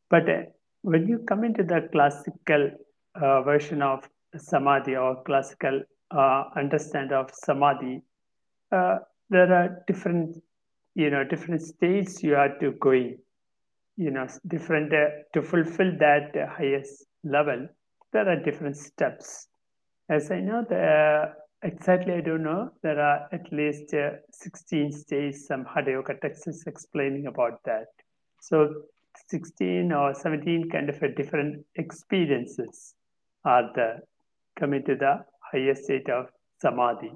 [0.08, 0.42] But uh,
[0.82, 2.70] when you come into the classical
[3.14, 8.02] uh, version of samadhi or classical uh, understand of samadhi,
[8.72, 8.98] uh,
[9.30, 10.36] there are different,
[10.94, 13.18] you know, different states you are to go in.
[13.96, 17.66] You know, different uh, to fulfill that uh, highest level,
[18.12, 19.48] there are different steps.
[20.08, 25.46] As I know, the, exactly I don't know, there are at least uh, 16 stages,
[25.46, 27.86] some Hatha Yoga texts explaining about that.
[28.40, 28.82] So
[29.28, 32.94] 16 or 17 kind of a different experiences
[33.44, 33.98] are the
[34.58, 36.26] coming to the highest state of
[36.60, 37.12] samadhi.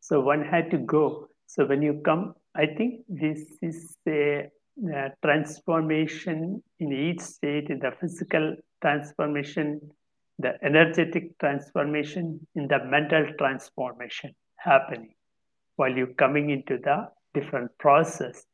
[0.00, 1.28] So one had to go.
[1.46, 4.50] So when you come, I think this is a,
[4.92, 9.80] a transformation in each state in the physical transformation,
[10.38, 15.14] the energetic transformation, in the mental transformation happening
[15.76, 18.44] while you're coming into the different process.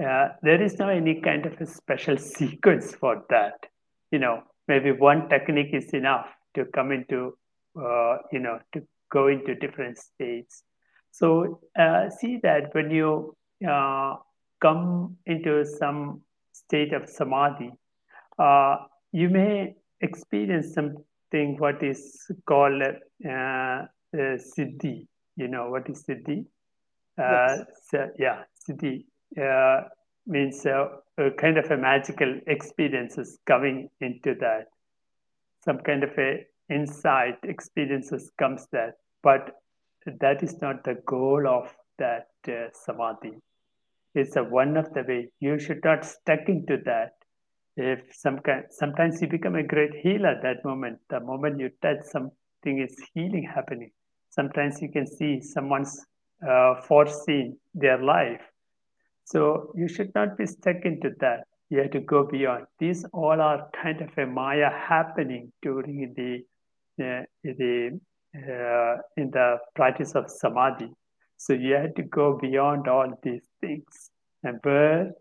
[0.00, 3.66] Uh, there is no any kind of a special sequence for that.
[4.10, 7.36] You know, maybe one technique is enough to come into,
[7.78, 10.62] uh, you know, to go into different states.
[11.10, 13.36] So uh, see that when you
[13.68, 14.16] uh,
[14.60, 16.22] come into some
[16.52, 17.72] state of samadhi,
[18.38, 18.76] uh,
[19.12, 22.82] you may experience something what is called
[23.22, 25.06] siddhi.
[25.36, 26.46] You know what is siddhi?
[27.18, 27.66] Uh, yes.
[27.90, 29.04] so, yeah, siddhi
[29.38, 29.82] uh,
[30.26, 34.66] means uh, a kind of a magical experiences coming into that.
[35.64, 39.50] Some kind of a insight experiences comes there, but
[40.20, 43.34] that is not the goal of that uh, samadhi.
[44.14, 45.28] It's a one of the way.
[45.40, 47.12] You should not stuck into that
[47.76, 50.98] if some kind, sometimes you become a great healer that moment.
[51.08, 53.90] The moment you touch something is healing happening.
[54.30, 56.04] Sometimes you can see someone's
[56.46, 58.42] uh, foreseen their life.
[59.30, 61.44] So you should not be stuck into that.
[61.68, 62.66] You have to go beyond.
[62.80, 66.42] These all are kind of a Maya happening during the
[67.04, 68.00] uh, the
[68.36, 70.90] uh, in the practice of samadhi.
[71.36, 74.10] So you have to go beyond all these things,
[74.42, 75.12] and where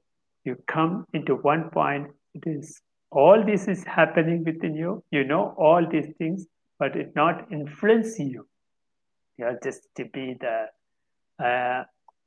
[0.44, 2.82] you come into one point, it is
[3.12, 5.04] all this is happening within you.
[5.12, 6.48] You know all these things,
[6.80, 8.48] but it not influence you.
[9.38, 10.66] You are just to be the.
[11.46, 11.84] Uh,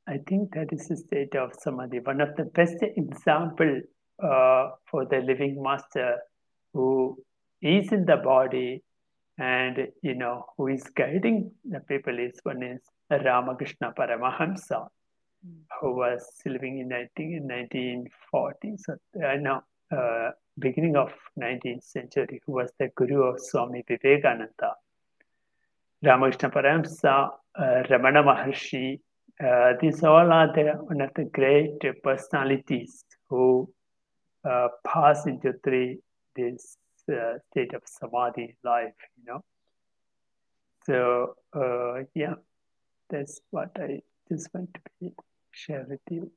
[0.07, 1.99] I think that is the state of samadhi.
[1.99, 3.81] One of the best example
[4.21, 6.17] uh, for the living master
[6.73, 7.17] who
[7.61, 8.83] is in the body
[9.37, 14.87] and you know who is guiding the people is one is Ramakrishna Paramahamsa,
[15.45, 15.61] mm.
[15.79, 19.63] who was living in I think in 1940s, uh, no,
[19.95, 24.75] uh, beginning of 19th century, who was the guru of Swami Vivekananda.
[26.03, 28.99] Ramakrishna Paramahamsa, uh, Ramana Maharshi,
[29.41, 33.69] uh, these all are the, one of the great personalities who
[34.49, 35.99] uh, pass into three
[36.35, 36.77] this
[37.11, 39.43] uh, state of samadhi life, you know.
[40.85, 42.35] So uh, yeah,
[43.09, 45.11] that's what I just want to
[45.51, 46.31] share with you.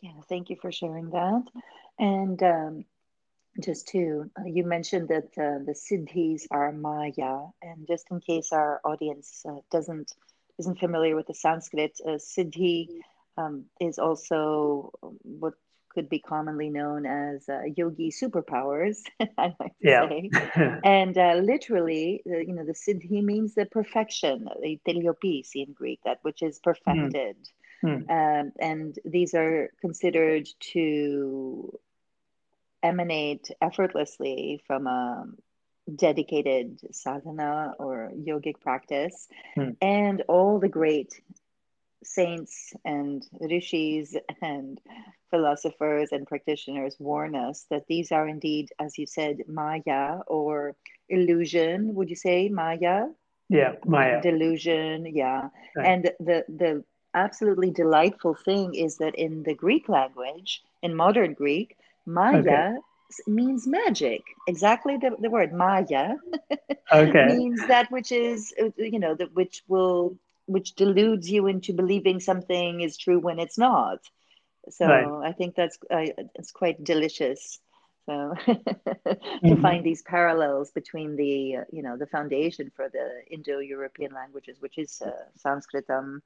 [0.00, 1.42] Yeah, thank you for sharing that.
[1.98, 2.84] And um,
[3.62, 8.52] just to, uh, you mentioned that uh, the siddhis are Maya, and just in case
[8.52, 10.12] our audience uh, doesn't
[10.58, 12.88] isn't familiar with the Sanskrit, uh, siddhi
[13.36, 14.92] um, is also
[15.22, 15.54] what
[15.96, 18.98] could be commonly known as uh, yogi superpowers,
[19.38, 20.08] I like to yeah.
[20.08, 20.30] say.
[20.84, 26.00] and uh, literally, uh, you know, the siddhi means the perfection, the teleopis in Greek,
[26.04, 27.36] that which is perfected.
[27.82, 28.10] Mm.
[28.10, 31.78] Um, and these are considered to
[32.82, 35.24] emanate effortlessly from a
[35.94, 39.28] dedicated sadhana or yogic practice.
[39.56, 39.76] Mm.
[39.80, 41.20] And all the great
[42.02, 44.80] saints and rishis and
[45.30, 50.76] philosophers and practitioners warn us that these are indeed, as you said, Maya or
[51.08, 51.94] illusion.
[51.94, 53.06] Would you say Maya?
[53.48, 54.20] Yeah, Maya.
[54.22, 55.48] Delusion, yeah.
[55.76, 55.86] Right.
[55.86, 56.84] And the the
[57.14, 62.74] absolutely delightful thing is that in the Greek language, in modern Greek, Maya okay.
[63.26, 64.22] Means magic.
[64.46, 66.14] Exactly the, the word Maya
[66.92, 67.26] okay.
[67.26, 72.80] means that which is, you know, that which will which deludes you into believing something
[72.80, 73.98] is true when it's not.
[74.70, 75.28] So right.
[75.28, 77.58] I think that's uh, it's quite delicious.
[78.06, 79.62] So to mm-hmm.
[79.62, 84.78] find these parallels between the uh, you know the foundation for the Indo-European languages, which
[84.78, 85.10] is uh,
[85.44, 86.20] Sanskritam,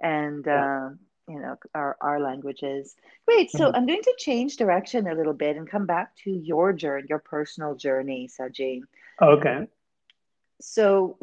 [0.00, 0.46] and.
[0.46, 0.90] Uh,
[1.28, 2.96] you know our our languages.
[3.26, 3.50] Great.
[3.50, 3.76] So mm-hmm.
[3.76, 7.18] I'm going to change direction a little bit and come back to your journey, your
[7.18, 8.82] personal journey, Saji.
[9.20, 9.66] Okay.
[10.60, 11.18] So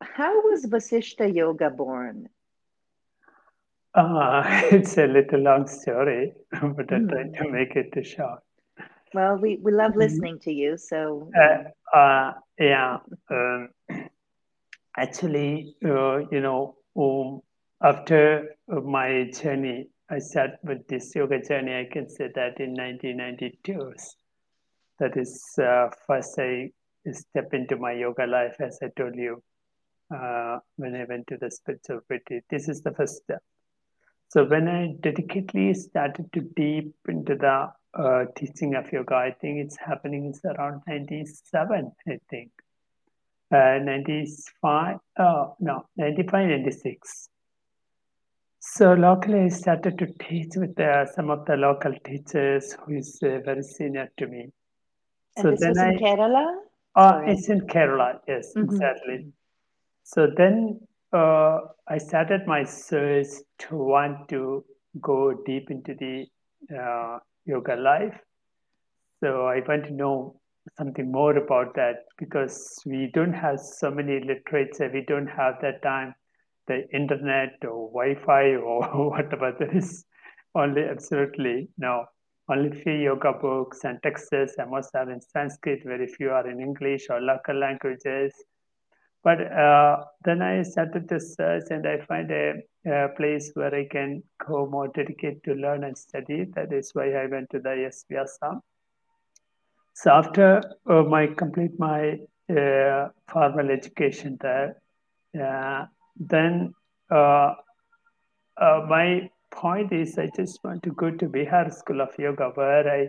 [0.00, 2.28] how was Vasishta Yoga born?
[3.94, 4.42] Uh,
[4.72, 7.52] it's a little long story, but I'm trying to hmm.
[7.52, 8.40] make it short.
[9.14, 10.00] Well, we, we love mm-hmm.
[10.00, 11.30] listening to you, so.
[11.36, 12.98] Uh, uh, yeah.
[13.30, 13.70] Um,
[14.96, 17.40] actually, uh, you know, um,
[17.80, 23.92] after my journey, I started with this yoga journey, I can say that in 1992.
[24.98, 26.70] That is uh, first I
[27.12, 29.42] step into my yoga life, as I told you
[30.14, 32.44] uh, when I went to the spiritual retreat.
[32.50, 33.42] This is the first step.
[34.28, 39.58] So when I dedicatedly started to deep into the uh, teaching of yoga, I think
[39.58, 42.50] it's happening it's around 97, I think.
[43.50, 47.30] Uh, 95, oh, no, 95, 96.
[48.74, 53.18] So locally, I started to teach with uh, some of the local teachers who is
[53.22, 54.50] uh, very senior to me.
[55.36, 56.56] And so this then was I, in Kerala?
[56.94, 58.70] Uh, it's in Kerala, yes, mm-hmm.
[58.70, 59.26] exactly.
[60.04, 60.80] So then
[61.12, 61.58] uh,
[61.88, 63.28] I started my search
[63.60, 64.64] to want to
[65.00, 66.26] go deep into the
[66.76, 68.18] uh, yoga life.
[69.20, 70.40] So I want to know
[70.76, 74.90] something more about that because we don't have so many literature.
[74.92, 76.14] We don't have that time,
[76.68, 79.52] the internet or Wi-Fi or whatever.
[79.58, 80.04] There is
[80.54, 82.04] only absolutely no.
[82.50, 84.56] Only few yoga books and texts.
[84.58, 85.82] I must have in Sanskrit.
[85.84, 88.32] Very few are in English or local languages
[89.24, 93.86] but uh, then I started to search and I find a, a, place where I
[93.86, 96.46] can go more dedicated to learn and study.
[96.54, 98.60] That is why I went to the Vyasa.
[99.94, 104.80] So after uh, my complete my uh, formal education there,
[105.34, 105.86] uh,
[106.18, 106.74] then
[107.10, 107.54] uh,
[108.56, 112.88] uh, my point is I just want to go to Bihar School of Yoga where
[112.90, 113.08] I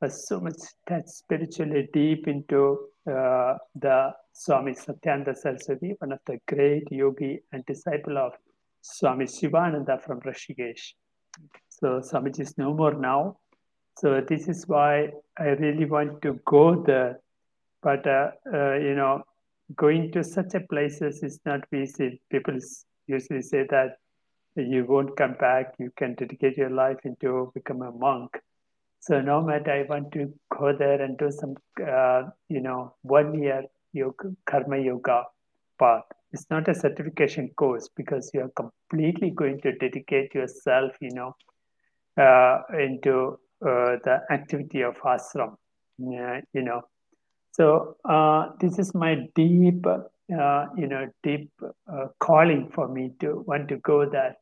[0.00, 0.56] was so much
[0.88, 8.16] touched spiritually deep into the Swami Satyananda Saraswati, one of the great yogi and disciple
[8.18, 8.32] of
[8.82, 10.92] Swami Shivananda from Rishikesh.
[11.68, 13.38] So Swamiji is no more now.
[13.98, 17.20] So this is why I really want to go there.
[17.82, 19.22] But uh, uh, you know,
[19.76, 22.20] going to such a places is not easy.
[22.30, 22.58] People
[23.06, 23.96] usually say that
[24.56, 25.74] you won't come back.
[25.78, 28.38] You can dedicate your life into become a monk.
[29.00, 31.54] So no matter I want to go there and do some,
[31.86, 35.24] uh, you know, one year yoga, karma yoga
[35.78, 36.02] path.
[36.32, 41.36] It's not a certification course because you are completely going to dedicate yourself, you know,
[42.22, 45.56] uh, into uh, the activity of ashram.
[45.98, 46.82] You know,
[47.58, 53.44] so uh, this is my deep, uh, you know, deep uh, calling for me to
[53.46, 54.36] want to go there.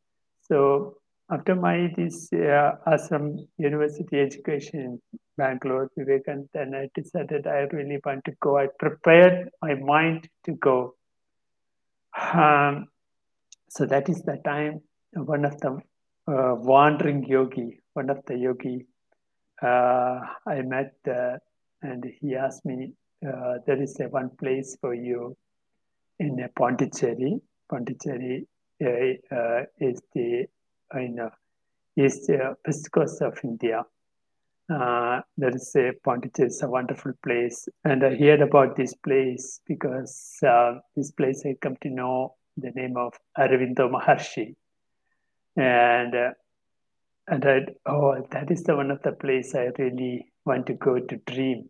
[0.47, 0.97] So
[1.29, 5.01] after my this uh, ashram university education in
[5.37, 8.57] Bangalore, Vivekananda, then I decided I really want to go.
[8.57, 10.95] I prepared my mind to go.
[12.33, 12.87] Um,
[13.69, 14.81] so that is the time
[15.13, 15.79] one of the
[16.27, 18.85] uh, wandering yogi, one of the yogi,
[19.61, 21.37] uh, I met uh,
[21.81, 22.93] and he asked me,
[23.25, 25.35] uh, there is a one place for you
[26.19, 27.39] in Pondicherry.
[27.69, 28.47] Pondicherry
[28.83, 30.45] uh, uh, is the
[30.95, 31.29] you know,
[31.95, 33.83] is the west coast of India.
[34.69, 37.67] Uh, there is a Pondicherry, it's a wonderful place.
[37.83, 42.71] And I heard about this place because uh, this place I come to know the
[42.71, 44.55] name of Aurobindo Maharshi.
[45.55, 46.31] And uh,
[47.29, 50.99] and I, oh, that is the one of the place I really want to go
[50.99, 51.69] to dream.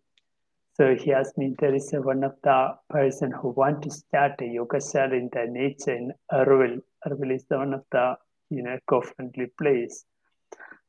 [0.78, 4.40] So he asked me, there is a, one of the person who want to start
[4.40, 6.80] a yoga cell in the nature in Auroville.
[7.04, 8.16] Auroville is the one of the
[8.50, 10.04] you know eco-friendly place.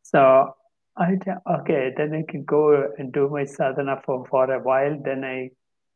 [0.03, 0.53] So
[0.95, 1.17] I
[1.59, 4.97] okay, then I can go and do my sadhana for, for a while.
[5.03, 5.49] Then I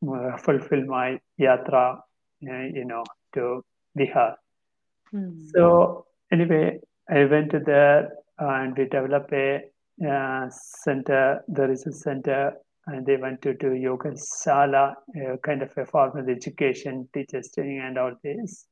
[0.08, 2.00] uh, fulfill my yatra, uh,
[2.42, 3.64] you know, to
[3.98, 4.36] Bihar.
[5.14, 5.50] Mm.
[5.54, 6.80] So anyway,
[7.10, 9.62] I went to there and we developed a
[10.10, 11.44] uh, center.
[11.48, 12.54] There is a center,
[12.88, 17.80] and they went to do yoga sala, uh, kind of a formal education, teachers training,
[17.80, 18.68] and all this.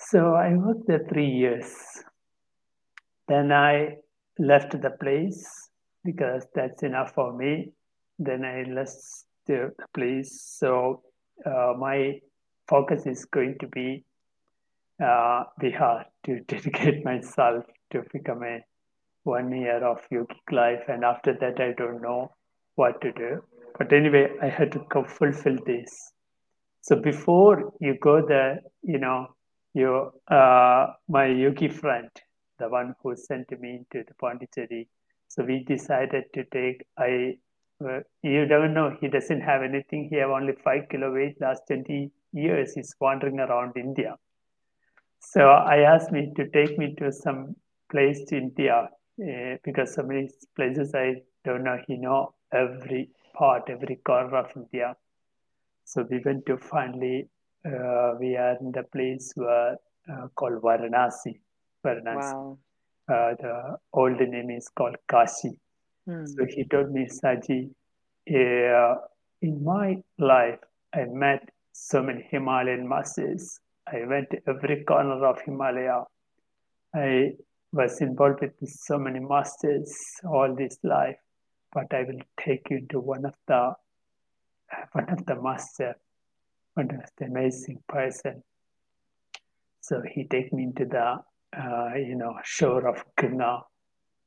[0.00, 1.74] So I worked there three years.
[3.26, 3.96] Then I
[4.38, 5.70] left the place
[6.04, 7.72] because that's enough for me.
[8.18, 8.96] Then I left
[9.46, 10.40] the place.
[10.58, 11.02] So
[11.44, 12.20] uh, my
[12.68, 14.04] focus is going to be
[15.02, 18.64] uh, Bihar to dedicate myself to become a
[19.24, 20.84] one year of yogic life.
[20.88, 22.32] And after that, I don't know
[22.78, 23.42] what to do.
[23.76, 26.12] But anyway, I had to fulfill this.
[26.80, 29.28] So before you go there, you know,
[29.74, 32.08] you, uh, my yogi friend,
[32.58, 34.88] the one who sent me to the Pondicherry.
[35.28, 37.36] So we decided to take, I,
[37.84, 40.08] uh, you don't know, he doesn't have anything.
[40.10, 41.36] He have only five kilo weight.
[41.40, 44.16] Last 20 years, he's wandering around India.
[45.20, 47.54] So I asked me to take me to some
[47.90, 48.88] place to India
[49.20, 51.78] uh, because so many places I don't know.
[51.86, 54.96] He know every part, every corner of India.
[55.84, 57.28] So we went to finally,
[57.64, 59.76] uh, we are in the place where,
[60.10, 61.40] uh, called Varanasi.
[61.84, 62.32] Varanasi.
[62.32, 62.58] Wow.
[63.08, 65.58] Uh, the old name is called Kashi.
[66.06, 66.26] Hmm.
[66.26, 67.70] So he told me, Saji,
[68.28, 68.94] uh,
[69.40, 70.58] in my life,
[70.94, 73.60] I met so many Himalayan masters
[73.92, 76.02] I went to every corner of Himalaya.
[76.94, 77.32] I
[77.72, 79.94] was involved with so many masters
[80.24, 81.16] all this life,
[81.72, 83.74] but I will take you to one of the
[84.92, 85.96] one of the master,
[86.74, 88.42] one of the amazing person.
[89.80, 91.16] So he take me into the
[91.58, 93.62] uh, you know shore of Ganga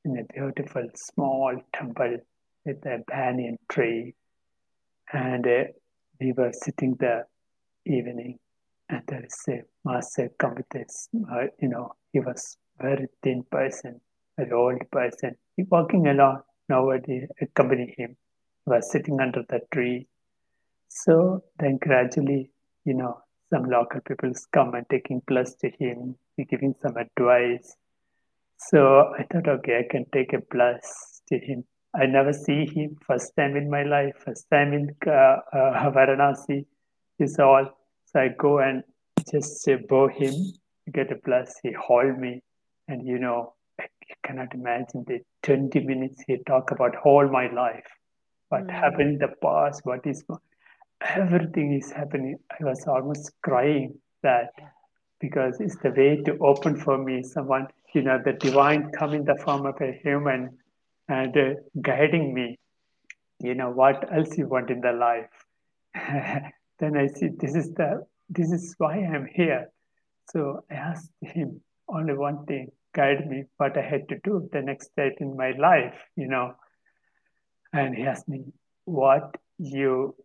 [0.04, 2.18] in a beautiful small temple
[2.66, 4.16] with a banyan tree,
[5.14, 5.64] and uh,
[6.20, 7.28] we were sitting there
[7.86, 8.38] evening
[8.92, 13.44] and there is a master come with this, uh, you know, he was very thin
[13.50, 14.02] person,
[14.38, 15.36] very old person.
[15.56, 16.42] He walking along,
[16.74, 18.16] nobody accompany him.
[18.66, 20.08] Was sitting under the tree.
[20.88, 22.52] So then gradually,
[22.86, 23.14] you know,
[23.52, 26.16] some local people come and taking plus to him,
[26.50, 27.76] giving some advice.
[28.58, 31.64] So I thought, okay, I can take a plus to him.
[31.94, 36.66] I never see him first time in my life, first time in uh, uh, Varanasi.
[37.20, 37.68] Is all
[38.06, 38.84] so I go and
[39.32, 40.34] just bow him,
[40.92, 41.56] get a plus.
[41.64, 42.42] He hold me,
[42.88, 43.54] and you know,
[44.12, 47.88] I cannot imagine the 20 minutes he talk about all my life,
[48.50, 48.72] what mm.
[48.72, 50.24] happened in the past, what is
[51.02, 52.38] everything is happening.
[52.60, 54.52] I was almost crying that
[55.20, 59.24] because it's the way to open for me someone, you know, the divine come in
[59.24, 60.58] the form of a human
[61.08, 62.58] and uh, guiding me.
[63.40, 65.30] You know, what else you want in the life?
[66.80, 69.70] then I see this is the this is why I'm here.
[70.32, 72.72] So I asked him only one thing.
[72.94, 76.56] Guide me what I had to do the next step in my life, you know.
[77.74, 78.46] And he asked me,
[78.86, 80.16] what you,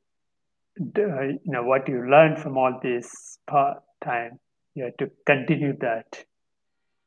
[0.93, 4.39] do, you know, what you learned from all this part time,
[4.75, 6.25] you have to continue that.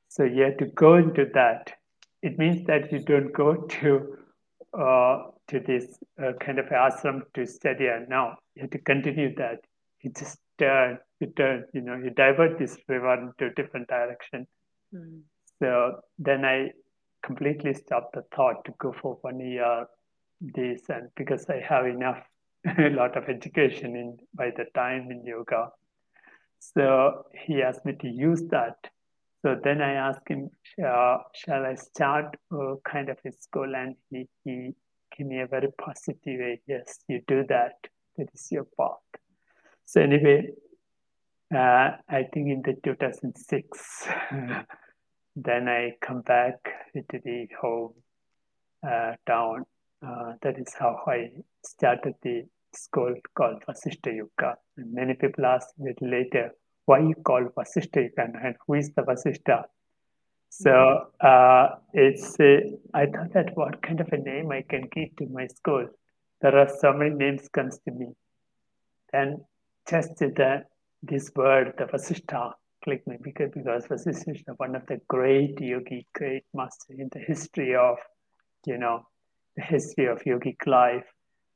[0.07, 1.73] So you have to go into that.
[2.21, 4.17] It means that you don't go to
[4.77, 9.33] uh, to this uh, kind of ashram to study and now you have to continue
[9.35, 9.59] that.
[10.01, 14.45] You just turn, you turn, you know, you divert this river into a different direction.
[14.93, 15.21] Mm.
[15.59, 16.71] So then I
[17.23, 19.85] completely stopped the thought to go for one year
[20.41, 22.23] this and because I have enough
[22.65, 25.69] a lot of education in by the time in yoga.
[26.59, 28.75] So he asked me to use that.
[29.41, 30.49] So then I asked him,
[30.85, 33.73] uh, shall I start a kind of a school?
[33.73, 34.73] And he, he
[35.17, 36.61] gave me a very positive way.
[36.67, 37.75] Yes, you do that.
[38.17, 38.97] That is your path.
[39.85, 40.49] So anyway,
[41.55, 44.07] uh, I think in the 2006,
[45.43, 46.55] then I come back
[46.93, 47.93] to the home
[48.87, 49.65] uh, town
[50.05, 51.31] uh, that is how I
[51.65, 54.55] started the school called Vasishta Yoga.
[54.77, 56.51] And many people ask me later,
[56.85, 59.63] why you call Vasishta Yoga and who is the Vasishta?
[60.49, 62.35] So uh, it's
[62.93, 65.87] I thought that what kind of a name I can give to my school.
[66.41, 68.07] There are so many names comes to me.
[69.11, 69.43] Then
[69.89, 70.63] just the
[71.03, 72.53] this word, the Vasishta,
[72.89, 77.75] clicked me because Vasishta is one of the great yogi, great master in the history
[77.75, 77.97] of
[78.65, 79.05] you know
[79.55, 81.05] the history of yogic life,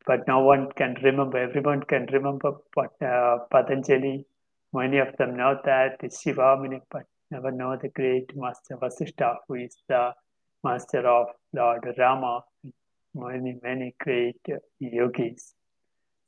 [0.05, 1.37] but no one can remember.
[1.37, 4.25] Everyone can remember but, uh, Patanjali.
[4.73, 9.55] Many of them know that the Shivamuni, but never know the great master Vasishta, who
[9.55, 10.13] is the
[10.63, 12.43] master of Lord Rama,
[13.15, 14.45] many, many great
[14.79, 15.55] yogis.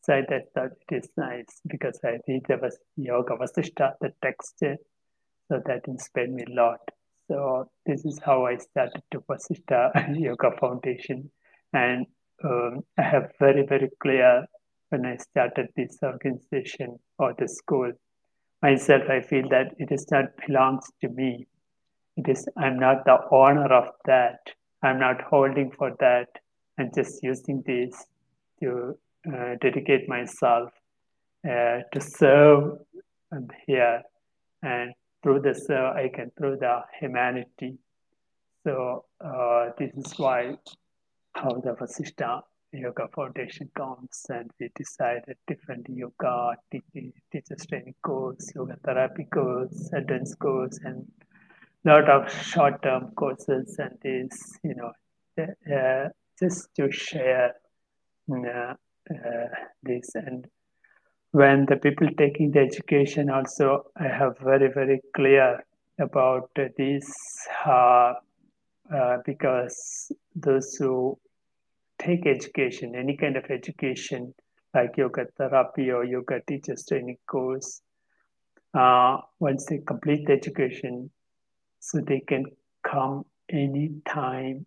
[0.01, 0.21] So I
[0.53, 4.61] thought it is nice because I read the Yoga Vasishta, the text,
[5.47, 6.79] so that inspired me a lot.
[7.27, 11.31] So this is how I started to Vasishta Yoga Foundation.
[11.73, 12.05] And
[12.43, 14.45] um, I have very, very clear
[14.89, 17.91] when I started this organization or the school.
[18.61, 21.47] Myself, I feel that it is not belongs to me.
[22.17, 24.39] It is I'm not the owner of that.
[24.83, 26.27] I'm not holding for that.
[26.79, 28.05] I'm just using this
[28.61, 30.71] to uh, dedicate myself
[31.45, 32.77] uh, to serve
[33.67, 34.01] here,
[34.61, 34.93] and
[35.25, 37.79] through the serve, I can through the humanity.
[38.63, 40.55] So uh, this is why
[41.33, 48.77] how the Vasishta Yoga Foundation comes and we decided different yoga teachers training course, yoga
[48.85, 51.07] therapy course, advanced course, and
[51.85, 54.91] lot of short-term courses and this, you know,
[55.39, 56.09] uh,
[56.39, 57.55] just to share
[58.31, 58.75] uh,
[59.09, 59.47] uh,
[59.81, 60.11] this.
[60.13, 60.45] And
[61.35, 65.65] when the people taking the education also, I have very, very clear
[65.99, 67.05] about this
[67.65, 68.13] uh,
[68.95, 71.19] uh, because those who
[71.99, 74.33] take education, any kind of education
[74.73, 77.81] like yoga therapy or yoga teachers training course,
[78.73, 81.09] uh, once they complete the education,
[81.81, 82.45] so they can
[82.89, 84.65] come any time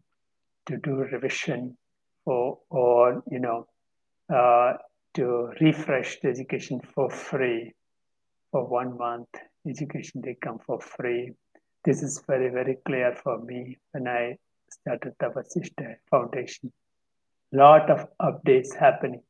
[0.66, 1.78] to do revision
[2.26, 3.66] or, or you know,
[4.28, 4.74] uh,
[5.14, 7.72] to refresh the education for free
[8.50, 9.28] for one month.
[9.68, 11.32] Education they come for free.
[11.84, 14.36] This is very, very clear for me when I
[14.70, 16.72] started the Vasishta Foundation
[17.52, 19.22] lot of updates happening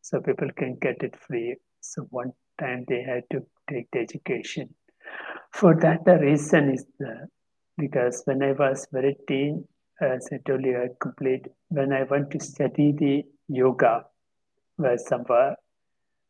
[0.00, 4.68] so people can get it free so one time they had to take the education
[5.52, 7.28] for that the reason is the
[7.76, 9.62] because when i was very teen
[10.00, 14.02] as i told you i complete when i went to study the yoga
[14.78, 15.56] was somewhere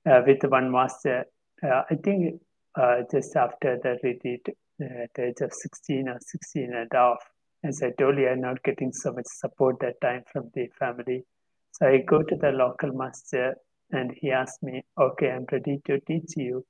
[0.07, 1.25] uh, with one master
[1.63, 2.41] uh, i think
[2.75, 4.47] uh, just after the retreat
[4.81, 7.19] uh, at the age of 16 or 16 and a half
[7.65, 11.25] as I told you, I'm not getting so much support that time from the family.
[11.73, 13.57] So I go to the local master
[13.91, 16.65] and he asked me, okay, I'm ready to teach you,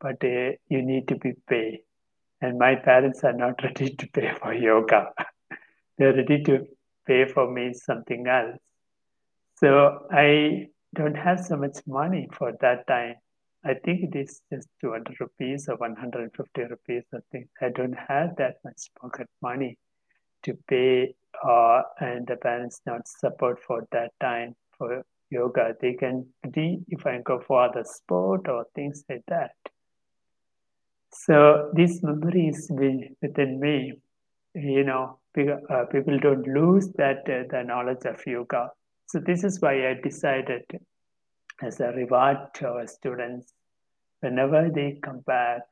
[0.00, 1.80] but uh, you need to be paid.
[2.40, 5.12] And my parents are not ready to pay for yoga.
[5.98, 6.66] They're ready to
[7.06, 8.58] pay for me something else.
[9.56, 13.16] So I don't have so much money for that time.
[13.64, 17.02] I think it is just 200 rupees or 150 rupees.
[17.12, 19.78] I think I don't have that much pocket money
[20.44, 21.14] to pay
[21.46, 25.74] uh, and the parents not support for that time for yoga.
[25.80, 29.52] They can be if I go for other sport or things like that.
[31.12, 34.00] So these memories within me,
[34.54, 38.70] you know, uh, people don't lose that uh, the knowledge of yoga.
[39.08, 40.64] So this is why I decided
[41.62, 43.52] as a reward to our students,
[44.20, 45.62] whenever they come back,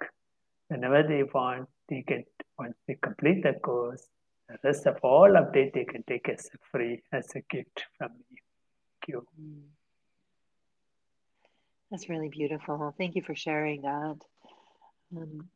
[0.68, 2.26] whenever they want they get
[2.58, 4.08] once they complete the course,
[4.48, 8.38] the rest of all update they can take as free as a gift from me.
[9.00, 9.26] Thank you.
[9.40, 9.62] Mm.
[11.90, 12.94] That's really beautiful.
[12.98, 14.16] Thank you for sharing that.
[15.16, 15.48] Um,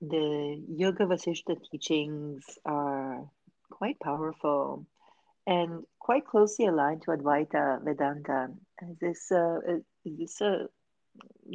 [0.00, 3.28] the Yoga Vasishta teachings are
[3.70, 4.86] quite powerful
[5.46, 8.48] and quite closely aligned to Advaita Vedanta.
[8.82, 9.58] Is this, uh,
[10.04, 10.68] is this a,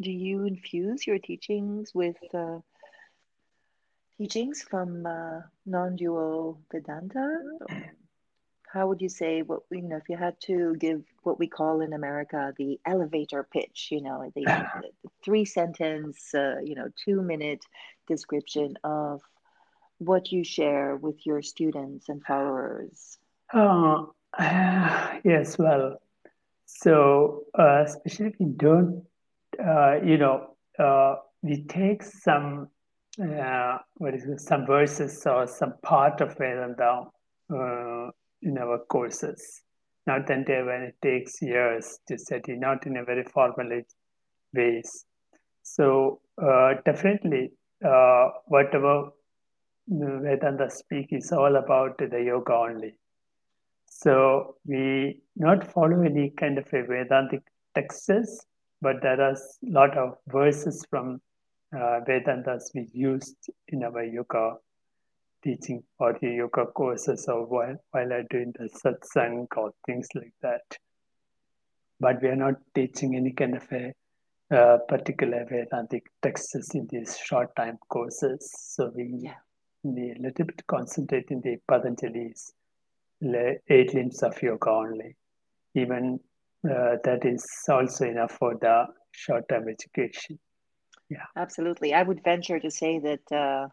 [0.02, 2.60] do you infuse your teachings with uh,
[4.18, 7.40] teachings from uh, non-dual Vedanta?
[8.72, 11.82] How would you say what you know if you had to give what we call
[11.82, 13.90] in America the elevator pitch?
[13.92, 14.44] You know, the,
[15.04, 17.66] the three sentence, uh, you know, two minute
[18.08, 19.22] description of
[19.98, 23.18] what you share with your students and followers.
[23.54, 24.06] Uh,
[25.26, 25.98] yes, well,
[26.66, 29.04] so uh, especially if you don't,
[29.64, 32.70] uh, you know, uh, we take some
[33.22, 37.04] uh, what is it, some verses or some part of Vedanta
[37.54, 38.10] uh,
[38.42, 39.62] in our courses.
[40.08, 43.82] Not until when it takes years to study, not in a very formal
[44.54, 45.06] ways.
[45.62, 47.52] So uh, definitely,
[47.86, 49.10] uh, whatever
[49.88, 52.96] Vedanta speak is all about the yoga only.
[53.94, 57.44] So we not follow any kind of a Vedantic
[57.76, 58.46] texts,
[58.82, 61.22] but there are a lot of verses from
[61.76, 64.56] uh, Vedantas we used in our yoga
[65.44, 70.34] teaching or the yoga courses or while, while I'm doing the satsang or things like
[70.42, 70.78] that.
[72.00, 73.94] But we are not teaching any kind of a
[74.56, 78.52] uh, particular Vedantic texts in these short time courses.
[78.58, 79.34] So we, yeah.
[79.84, 82.54] we a little bit concentrate in the Patanjali's
[83.70, 85.16] eight limbs of yoga only.
[85.76, 86.20] Even
[86.66, 90.40] uh, that is also enough for the short term education.
[91.10, 91.94] Yeah, absolutely.
[91.94, 93.68] I would venture to say that uh,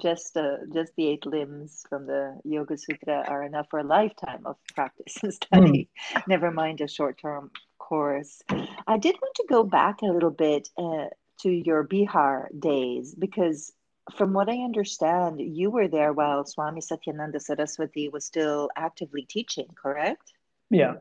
[0.00, 4.42] just uh, just the eight limbs from the Yoga Sutra are enough for a lifetime
[4.44, 5.88] of practice and study.
[6.12, 6.22] Mm.
[6.28, 8.42] Never mind a short term course.
[8.86, 11.06] I did want to go back a little bit uh,
[11.40, 13.72] to your Bihar days because
[14.14, 19.68] from what I understand, you were there while Swami Satyananda Saraswati was still actively teaching,
[19.74, 20.32] correct?
[20.70, 20.94] Yeah.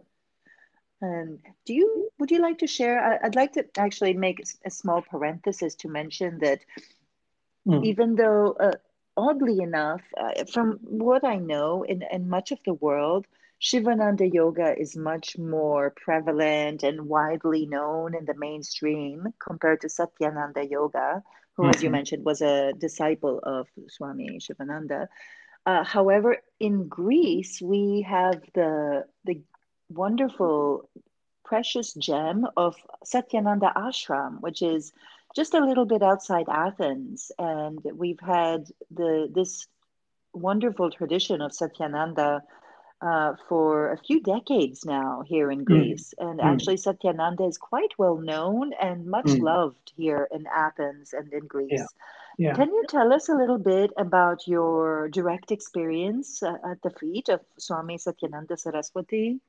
[1.02, 3.20] And do you would you like to share?
[3.24, 6.62] I'd like to actually make a small parenthesis to mention that
[7.68, 7.86] mm.
[7.86, 8.78] even though, uh,
[9.18, 13.28] oddly enough, uh, from what I know, in, in much of the world,
[13.60, 20.70] Shivananda Yoga is much more prevalent and widely known in the mainstream compared to Satyananda
[20.70, 21.24] Yoga,
[21.56, 21.72] who, mm-hmm.
[21.76, 21.94] as you mm-hmm.
[21.94, 25.08] mentioned, was a disciple of Swami Shivananda.
[25.66, 29.42] Uh, however, in Greece, we have the the
[29.90, 30.90] wonderful,
[31.44, 32.76] precious gem of
[33.06, 34.92] Satyananda Ashram, which is
[35.36, 39.68] just a little bit outside Athens, and we've had the this
[40.34, 42.42] wonderful tradition of Satyananda
[43.06, 45.66] uh, for a few decades now here in mm.
[45.66, 46.14] Greece.
[46.20, 46.32] Mm.
[46.32, 46.46] And mm.
[46.46, 49.42] actually, Satyananda is quite well known and much mm.
[49.42, 51.72] loved here in Athens and in Greece.
[51.72, 51.86] Yeah.
[52.38, 52.54] Yeah.
[52.54, 57.30] Can you tell us a little bit about your direct experience uh, at the feet
[57.30, 59.40] of Swami Satyananda Saraswati?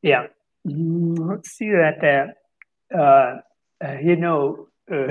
[0.00, 0.28] Yeah.
[0.64, 2.34] Mm, see that,
[2.94, 3.40] uh, uh,
[3.84, 5.06] uh you know, uh,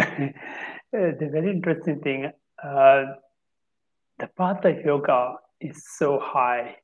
[0.91, 2.31] the very interesting thing,
[2.63, 6.77] the path of yoga is so high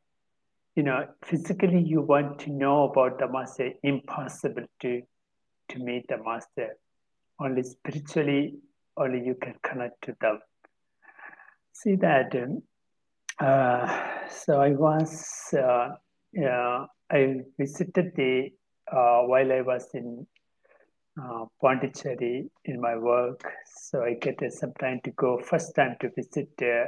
[0.75, 5.01] you know, physically you want to know about the master, impossible to
[5.69, 6.77] to meet the master.
[7.39, 8.55] Only spiritually,
[8.97, 10.39] only you can connect to them.
[11.73, 12.35] See that.
[12.35, 12.61] Um,
[13.39, 15.95] uh, so I was, uh,
[16.33, 18.49] yeah, I visited the
[18.91, 20.27] uh, while I was in
[21.21, 23.41] uh, Pondicherry in my work.
[23.75, 25.39] So I get uh, some time to go.
[25.39, 26.87] First time to visit uh,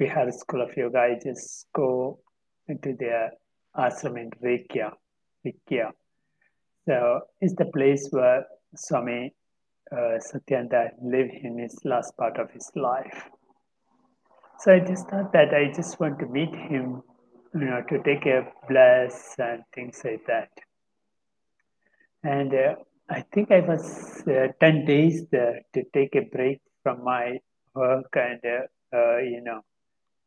[0.00, 0.98] Bihar School of Yoga.
[0.98, 2.20] I just go
[2.70, 3.32] into their
[3.76, 4.92] ashram in Rikhia.
[5.44, 5.90] Rikhia.
[6.86, 9.34] So it's the place where Swami
[9.92, 10.18] uh,
[11.02, 13.28] lived in his last part of his life.
[14.60, 17.02] So I just thought that I just want to meet him,
[17.54, 20.50] you know, to take a bless and things like that.
[22.22, 22.74] And uh,
[23.08, 27.40] I think I was uh, 10 days there to take a break from my
[27.74, 29.62] work and, uh, uh, you know,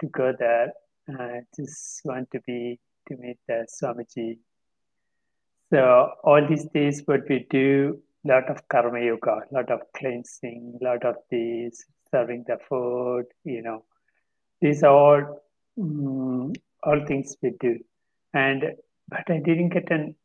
[0.01, 0.73] to go there
[1.09, 4.39] I just want to be to meet the Swamiji.
[5.71, 11.03] So all these days, what we do, lot of karma yoga, lot of cleansing, lot
[11.03, 13.83] of these serving the food, you know,
[14.61, 15.43] these are all
[15.77, 17.79] um, all things we do.
[18.33, 18.63] And
[19.09, 20.15] but I didn't get an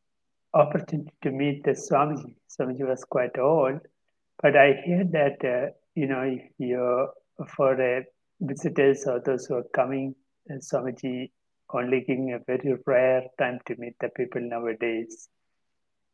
[0.54, 2.34] opportunity to meet the Swamiji.
[2.48, 3.80] Swamiji was quite old,
[4.40, 7.08] but I hear that uh, you know if you
[7.56, 8.04] for a
[8.40, 10.14] visitors or those who are coming,
[10.56, 11.30] Swamiji
[11.72, 15.28] only giving a very rare time to meet the people nowadays.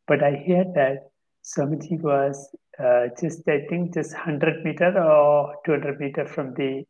[0.07, 1.09] But I hear that
[1.43, 6.85] Swamiji was uh, just, I think, just 100 meter or 200 meter from the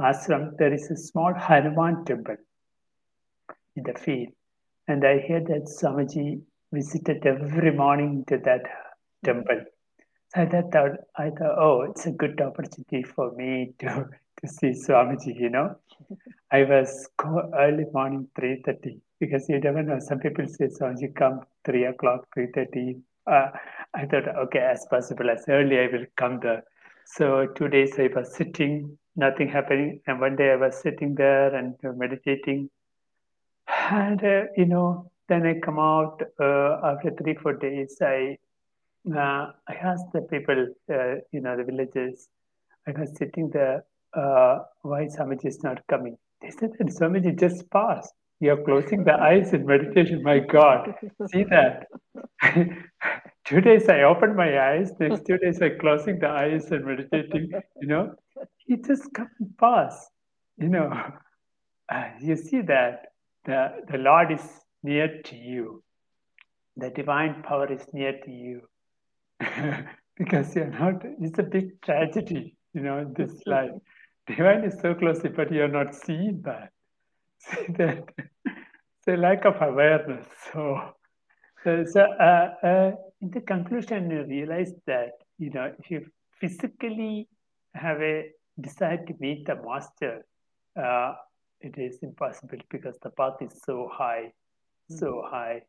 [0.00, 0.56] ashram.
[0.56, 2.36] There is a small Hanuman temple
[3.76, 4.28] in the field.
[4.88, 6.40] And I hear that Swamiji
[6.72, 8.62] visited every morning to that
[9.24, 9.60] temple.
[10.34, 14.08] So I thought, I thought, oh, it's a good opportunity for me to,
[14.40, 15.76] to see Swamiji, you know.
[16.50, 19.98] I was early morning, 3.30, because you never know.
[19.98, 23.00] Some people say Swamiji come 3 o'clock, 3.30.
[23.26, 23.50] Uh,
[23.94, 26.64] I thought, okay, as possible, as early I will come there.
[27.04, 30.00] So two days I was sitting, nothing happening.
[30.06, 32.70] And one day I was sitting there and meditating.
[33.90, 37.98] And, uh, you know, then I come out uh, after three, four days.
[38.00, 38.38] I
[39.06, 42.28] uh, I asked the people, uh, you know, the villagers,
[42.86, 43.84] I was sitting there,
[44.18, 46.16] uh, why Swamiji is not coming?
[46.42, 48.12] They said that Swamiji just passed.
[48.40, 50.22] You're closing the eyes in meditation.
[50.22, 50.94] My God,
[51.32, 51.86] see that.
[53.44, 57.50] two days I opened my eyes, next two days I closing the eyes and meditating,
[57.80, 58.14] you know.
[58.58, 60.08] He just come and pass,
[60.56, 60.92] you know.
[61.88, 63.06] Uh, you see that
[63.44, 64.46] the, the Lord is
[64.82, 65.82] near to you.
[66.76, 68.62] The divine power is near to you.
[70.16, 73.70] because you're not, it's a big tragedy, you know, in this life.
[74.28, 76.70] Divine is so close, but you're not seeing that.
[77.38, 78.04] See that?
[78.44, 80.26] it's a lack of awareness.
[80.52, 80.92] So,
[81.64, 86.06] so, so uh, uh, in the conclusion, you realize that, you know, if you
[86.40, 87.28] physically
[87.74, 90.26] have a desire to meet the master,
[90.76, 91.14] uh,
[91.60, 94.32] it is impossible because the path is so high,
[94.90, 95.34] so mm-hmm.
[95.34, 95.62] high,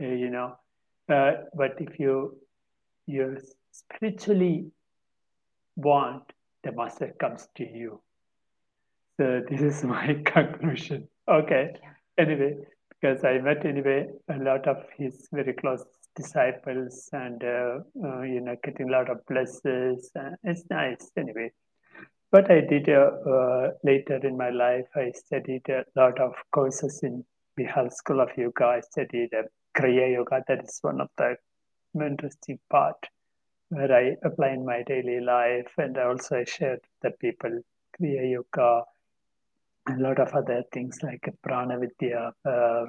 [0.00, 0.56] uh, you know.
[1.08, 2.36] Uh, but if you
[3.06, 3.38] you
[3.70, 4.66] spiritually
[5.76, 6.33] want,
[6.64, 8.00] the master comes to you.
[9.18, 11.08] So this is my conclusion.
[11.28, 11.74] Okay.
[12.18, 12.56] Anyway,
[12.88, 15.84] because I met anyway a lot of his very close
[16.16, 20.10] disciples and uh, uh, you know getting a lot of blessings.
[20.18, 21.50] Uh, it's nice anyway.
[22.30, 24.86] But I did uh, uh, later in my life.
[24.96, 27.24] I studied a lot of courses in
[27.58, 28.64] Bihar School of Yoga.
[28.64, 29.42] I studied uh,
[29.76, 30.42] Kriya Yoga.
[30.48, 31.36] That is one of the
[31.94, 32.96] interesting part
[33.68, 37.60] where I apply in my daily life, and also I share the people
[37.98, 38.82] Kriya Yoga,
[39.88, 42.86] a lot of other things like Prana Vidya, uh,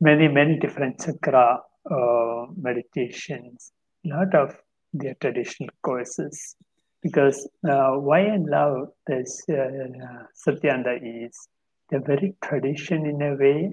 [0.00, 1.60] many many different chakra
[1.90, 3.72] uh, meditations,
[4.04, 4.56] a lot of
[4.92, 6.56] their traditional courses.
[7.02, 11.48] Because uh, why I love this uh, Satyananda is
[11.88, 13.72] they're very tradition in a way,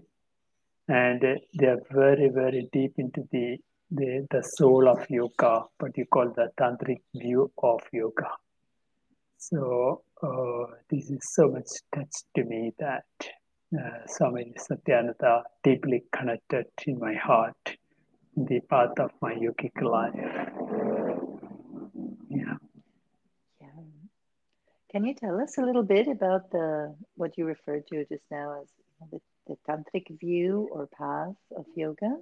[0.87, 1.21] and
[1.53, 3.57] they're very very deep into the
[3.91, 8.29] the, the soul of yoga, what you call the tantric view of yoga.
[9.37, 13.05] So uh, this is so much touched to me that
[13.77, 17.77] uh, Swami Satyananda deeply connected in my heart,
[18.35, 20.13] in the path of my yogic life.
[22.29, 22.55] Yeah.
[23.61, 23.67] Yeah.
[24.91, 28.61] Can you tell us a little bit about the what you referred to just now
[28.61, 28.67] as
[29.11, 32.15] the, the tantric view or path of yoga?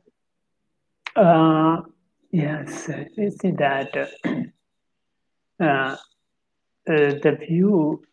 [1.16, 1.82] Uh,
[2.30, 3.96] yes, you see that
[4.26, 5.96] uh, uh,
[6.86, 8.04] the view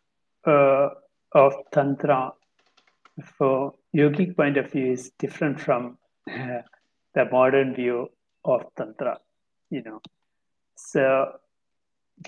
[0.47, 0.89] uh,
[1.33, 2.33] of Tantra
[3.25, 5.99] for yogic point of view is different from
[6.31, 6.63] uh,
[7.15, 8.09] the modern view
[8.45, 9.19] of Tantra,
[9.71, 10.01] you know.
[10.77, 11.33] So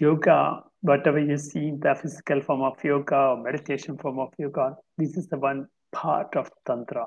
[0.00, 4.76] yoga, whatever you see in the physical form of yoga or meditation form of yoga,
[4.98, 7.06] this is the one part of Tantra.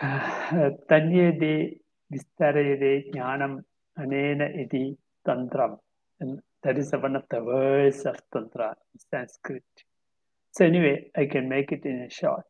[0.00, 1.81] Tanyede Vistarayade
[2.12, 3.62] Jnanam
[3.98, 4.96] Anena Iti
[5.26, 5.78] Tantram.
[6.20, 9.64] And that is one of the words of Tantra in Sanskrit.
[10.52, 12.44] So anyway, I can make it in a short.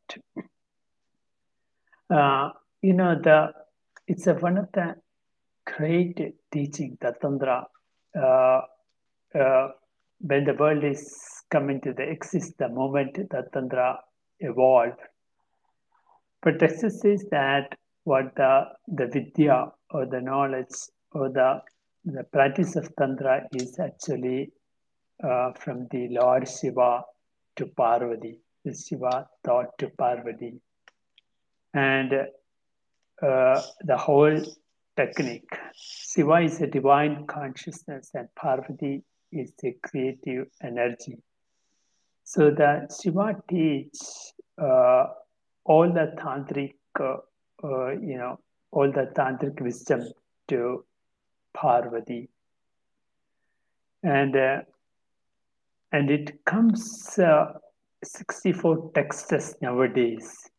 [2.11, 2.51] Uh,
[2.83, 3.53] you know, the
[4.07, 4.97] it's a, one of the
[5.65, 6.19] great
[6.53, 7.67] teaching, the Tantra.
[8.15, 8.61] Uh,
[9.39, 9.69] uh,
[10.19, 11.17] when the world is
[11.51, 13.99] coming to the exist, the moment that Tantra
[14.41, 14.99] evolved.
[16.43, 20.75] But texts says that what the, the vidya or the knowledge
[21.13, 21.61] or the,
[22.05, 24.51] the practice of Tantra is actually
[25.23, 27.05] uh, from the Lord Shiva
[27.57, 28.39] to Parvati.
[28.65, 30.61] The Shiva taught to Parvati.
[31.75, 32.13] And
[33.23, 34.41] uh, the whole
[34.97, 35.57] technique.
[35.75, 41.19] Shiva is a divine consciousness and Parvati is the creative energy.
[42.25, 43.99] So the Shiva teach
[44.61, 45.07] uh,
[45.65, 46.75] all the tantric
[47.63, 48.39] uh, you know,
[48.71, 50.03] all the tantric wisdom
[50.49, 50.85] to
[51.55, 52.29] Parvati.
[54.03, 54.59] And uh,
[55.93, 57.53] and it comes uh,
[58.03, 60.51] 64 texts nowadays.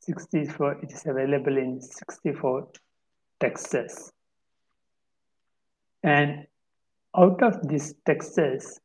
[0.00, 2.68] 64, it is available in 64
[3.40, 4.12] texts.
[6.02, 6.46] And
[7.16, 8.80] out of these texts,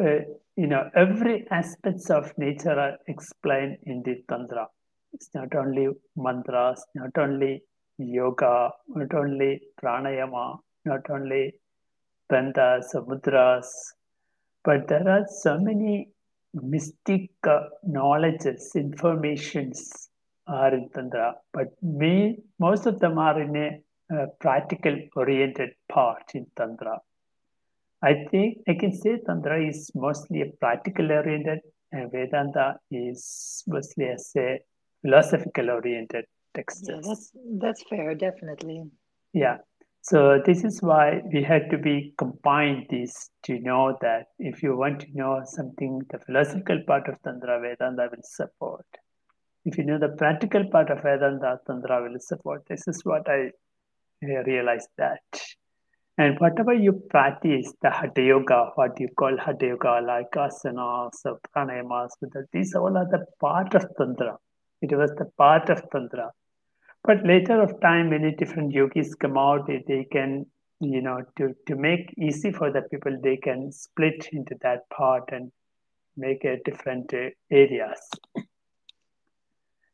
[0.00, 0.20] uh,
[0.56, 4.68] you know, every aspects of nature are explained in the Tantra.
[5.12, 7.62] It's not only mantras, not only
[7.98, 11.54] yoga, not only pranayama, not only
[12.30, 13.68] bandhas or mudras,
[14.64, 16.08] but there are so many
[16.54, 20.08] mystic uh, knowledges, informations
[20.46, 23.80] are in Tantra, but me, most of them are in a
[24.14, 26.98] uh, practical oriented part in Tantra.
[28.02, 31.60] I think I can say Tantra is mostly a practical oriented
[31.92, 34.58] and Vedanta is mostly as a
[35.02, 36.24] philosophical oriented
[36.54, 36.86] texts.
[36.88, 38.84] Yeah, that's that's fair, definitely.
[39.32, 39.58] Yeah.
[40.04, 44.76] So this is why we had to be combined this to know that if you
[44.76, 48.84] want to know something, the philosophical part of Tantra Vedanta will support.
[49.64, 52.64] If you know the practical part of Vedanta, Tantra will support.
[52.68, 53.50] This is what I
[54.20, 55.20] realized that.
[56.18, 61.12] And whatever you practice, the Hatha Yoga, what you call Hatha Yoga, like asanas,
[61.56, 62.10] pranayamas,
[62.52, 64.36] these all are the part of Tantra.
[64.82, 66.32] It was the part of Tantra.
[67.04, 69.66] But later of time, many different yogis come out.
[69.68, 70.46] They they can,
[70.80, 75.30] you know, to, to make easy for the people, they can split into that part
[75.32, 75.52] and
[76.16, 78.00] make a different uh, areas.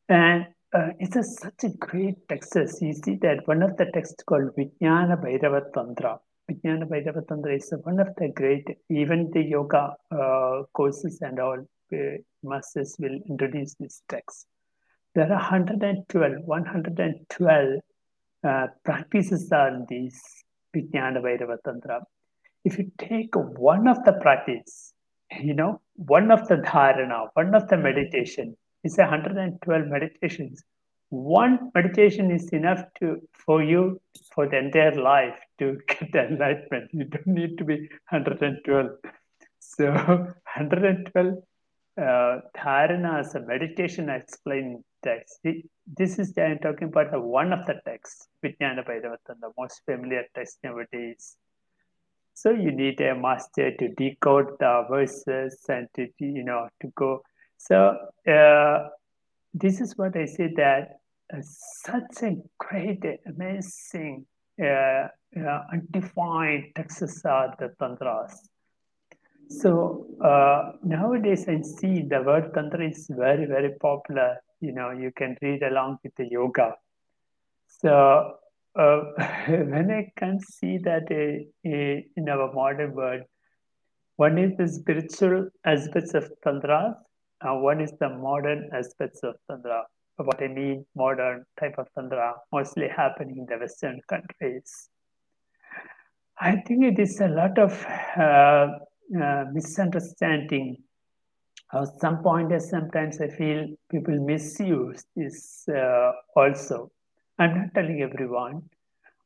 [0.07, 2.55] And uh, it's a, such a great text.
[2.55, 6.19] You see that one of the texts called Vijnana Bhairava Tantra.
[6.49, 11.59] Vijnana Bhairava Tantra is one of the great, even the yoga uh, courses and all
[11.93, 11.97] uh,
[12.43, 14.47] masters will introduce this text
[15.15, 17.79] there are 112, 112
[18.43, 20.43] uh, practices on this
[20.75, 22.01] Vijnana Bhairava Tantra.
[22.63, 24.93] If you take one of the practice,
[25.41, 30.63] you know, one of the dharana, one of the meditation, it's 112 meditations.
[31.09, 33.99] One meditation is enough to for you
[34.33, 36.91] for the entire life to get the enlightenment.
[36.93, 38.87] You don't need to be 112.
[39.59, 41.43] So 112
[41.97, 45.39] uh, dharana as a meditation I explain text.
[45.97, 50.59] This is I'm talking about one of the texts, Vijnana Bhairavatan, the most familiar text
[50.63, 51.37] nowadays.
[52.33, 57.21] So you need a master to decode the verses and to you know to go.
[57.57, 57.97] So
[58.27, 58.89] uh,
[59.53, 60.99] this is what I say that
[61.33, 64.25] uh, such a great, amazing,
[64.61, 68.49] uh, uh undefined texts are the tantras.
[69.49, 75.11] So uh, nowadays I see the word tantra is very very popular you know you
[75.15, 76.75] can read along with the yoga.
[77.67, 78.39] So
[78.75, 79.01] uh,
[79.47, 83.23] when i can see that a, a, in our modern world
[84.17, 86.95] one is the spiritual aspects of tantra
[87.41, 89.85] and one is the modern aspects of tantra.
[90.17, 94.89] What i mean modern type of tantra mostly happening in the western countries.
[96.37, 97.85] I think it is a lot of
[98.17, 98.67] uh,
[99.21, 100.77] uh, misunderstanding
[101.71, 106.91] at some point, sometimes I feel people misuse this uh, also.
[107.37, 108.63] I'm not telling everyone,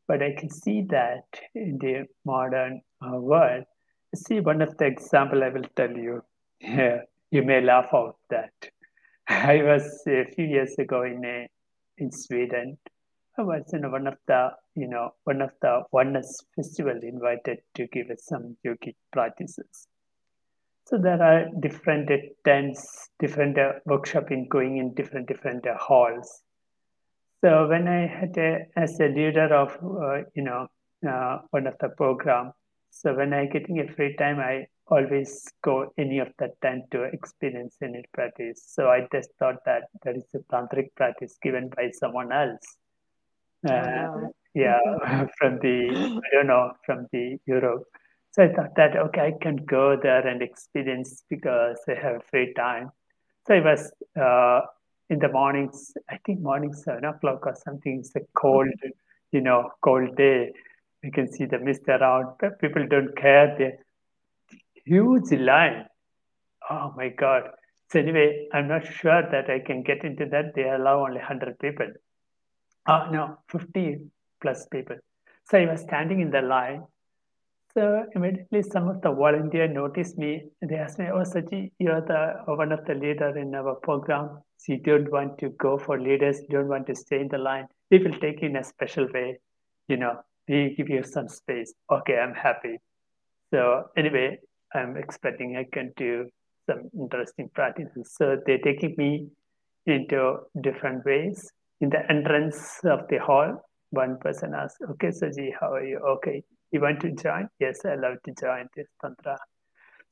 [0.07, 1.23] but I can see that
[1.55, 3.63] in the modern uh, world.
[4.13, 6.23] See, one of the example I will tell you.
[6.59, 8.53] Yeah, you may laugh out that.
[9.27, 11.47] I was a few years ago in a,
[11.97, 12.77] in Sweden.
[13.37, 17.87] I was in one of the you know one of the oneness festival invited to
[17.87, 19.87] give us some yogic practices.
[20.85, 22.09] So there are different
[22.43, 26.41] tents, different uh, workshopping going in different different uh, halls.
[27.41, 30.67] So when I had a, as a leader of uh, you know
[31.07, 32.53] uh, one of the program,
[32.89, 37.03] so when I getting a free time, I always go any of the tent to
[37.03, 38.63] experience any practice.
[38.67, 42.61] So I just thought that there is a tantric practice given by someone else.
[43.67, 44.79] Uh, oh, yeah,
[45.37, 47.83] from the I don't know from the Europe.
[48.33, 52.51] So I thought that, okay, I can go there and experience because I have free
[52.55, 52.91] time.
[53.45, 54.61] So it was uh,
[55.09, 57.99] in the mornings, I think morning seven o'clock or something.
[57.99, 58.73] It's a cold,
[59.31, 60.51] you know, cold day.
[61.03, 63.55] You can see the mist around, but people don't care.
[63.55, 63.73] The
[64.83, 65.85] huge line.
[66.71, 67.43] Oh my God.
[67.91, 70.55] So anyway, I'm not sure that I can get into that.
[70.55, 71.87] They allow only 100 people.
[72.87, 73.99] Oh, no, 50
[74.41, 74.95] plus people.
[75.49, 76.83] So I was standing in the line
[77.75, 80.43] so immediately some of the volunteer noticed me.
[80.61, 84.41] They asked me, "Oh, Saji, you're the one of the leader in our program.
[84.57, 86.41] So you don't want to go for leaders.
[86.41, 87.67] You don't want to stay in the line.
[87.91, 89.39] We will take you in a special way.
[89.87, 91.73] You know, we give you some space.
[91.91, 92.77] Okay, I'm happy.
[93.51, 94.39] So anyway,
[94.73, 96.29] I'm expecting I can do
[96.65, 98.13] some interesting practices.
[98.17, 99.27] So they're taking me
[99.85, 101.51] into different ways.
[101.81, 105.97] In the entrance of the hall, one person asked, Okay, Saji, how are you?
[105.97, 106.43] Okay,
[106.73, 107.47] you want to join?
[107.59, 109.37] Yes, I love to join this Tantra.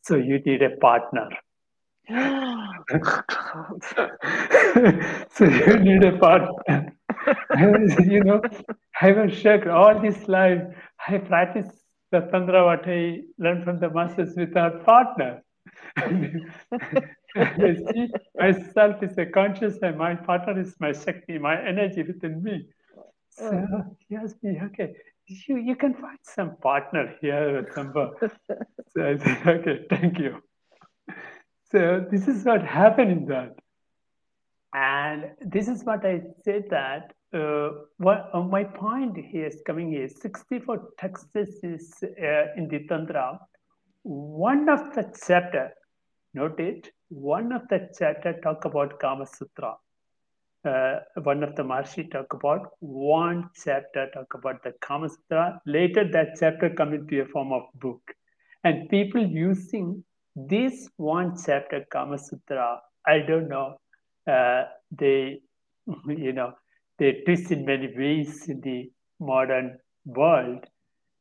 [0.01, 1.29] So you need a partner.
[5.31, 6.93] so you need a partner.
[7.99, 8.41] you know,
[9.01, 10.61] I was shocked all this life.
[11.07, 15.43] I practiced the Tantra what I learned from the masters without partner.
[15.97, 22.43] I see myself as a conscious and my partner is my Shakti, my energy within
[22.43, 22.67] me.
[23.29, 24.93] So asked me, okay,
[25.47, 28.11] you, you can find some partner here or somewhere.
[28.21, 30.41] so I said, okay, thank you.
[31.71, 33.55] So this is what happened in that.
[34.73, 39.93] And this is what I said that uh, what uh, my point here is coming
[39.93, 41.27] is 64 texts
[41.63, 43.39] is uh, in the Tantra.
[44.03, 45.71] One of the chapter,
[46.33, 49.75] note it, one of the chapter talk about Kama Sutra.
[50.63, 55.59] Uh, one of the Maharshi talk about one chapter talk about the Kama Sutra.
[55.65, 58.01] Later that chapter come into a form of book.
[58.63, 60.03] And people using
[60.35, 63.77] this one chapter Kama Sutra, I don't know,
[64.27, 65.41] uh, they,
[66.07, 66.53] you know,
[66.99, 70.65] they twist in many ways in the modern world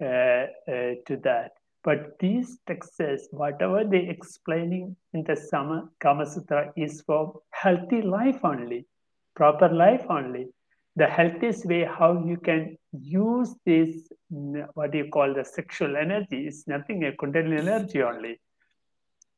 [0.03, 1.53] uh, uh, to that.
[1.83, 8.41] But these texts, whatever they explaining in the Sama, Kama Sutra is for healthy life
[8.45, 8.87] only,
[9.41, 10.47] proper life only.
[10.97, 13.91] The healthiest way how you can use this,
[14.75, 18.41] what do you call the sexual energy, is nothing a Kundalini energy only.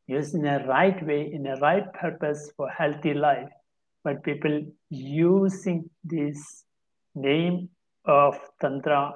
[0.06, 3.50] Use in a right way, in a right purpose for healthy life
[4.04, 6.64] but people using this
[7.14, 7.68] name
[8.04, 9.14] of Tantra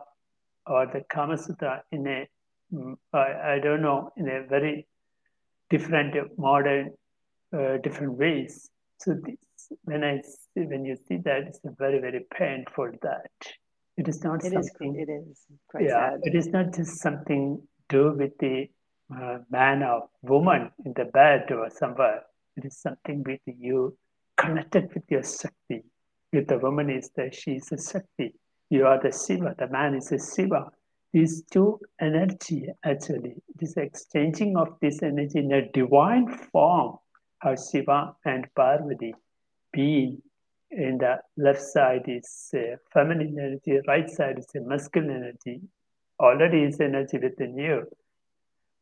[0.67, 2.29] or the Kama Sutra in a,
[2.73, 4.87] mm, I, don't know, in a very
[5.71, 6.93] different, modern,
[7.53, 8.71] uh, different ways.
[8.99, 9.37] So this,
[9.85, 13.31] when I see, when you see that, it's very, very painful that
[13.97, 14.97] it is not it something.
[14.97, 15.47] Is, it is
[15.81, 16.21] yeah, sad.
[16.23, 18.69] it is not just something do with the
[19.15, 22.23] uh, man or woman in the bed or somewhere.
[22.57, 23.97] It is something with you
[24.37, 25.85] connected with your Shakti.
[26.33, 28.35] If the woman is the, she is a Shakti.
[28.69, 30.67] You are the Shiva, the man is a Shiva.
[31.13, 36.97] These two energy actually, this exchanging of this energy in a divine form,
[37.39, 39.15] how Shiva and Parvati
[39.79, 40.11] being
[40.71, 41.15] in the
[41.47, 42.29] left side is
[42.93, 45.61] feminine energy, right side is a masculine energy.
[46.19, 47.87] Already is energy within you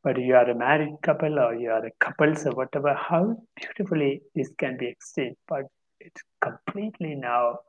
[0.05, 4.21] but you are a married couple or you are a couple, or whatever, how beautifully
[4.35, 5.39] this can be exchanged.
[5.49, 5.65] But
[5.99, 7.61] it's completely now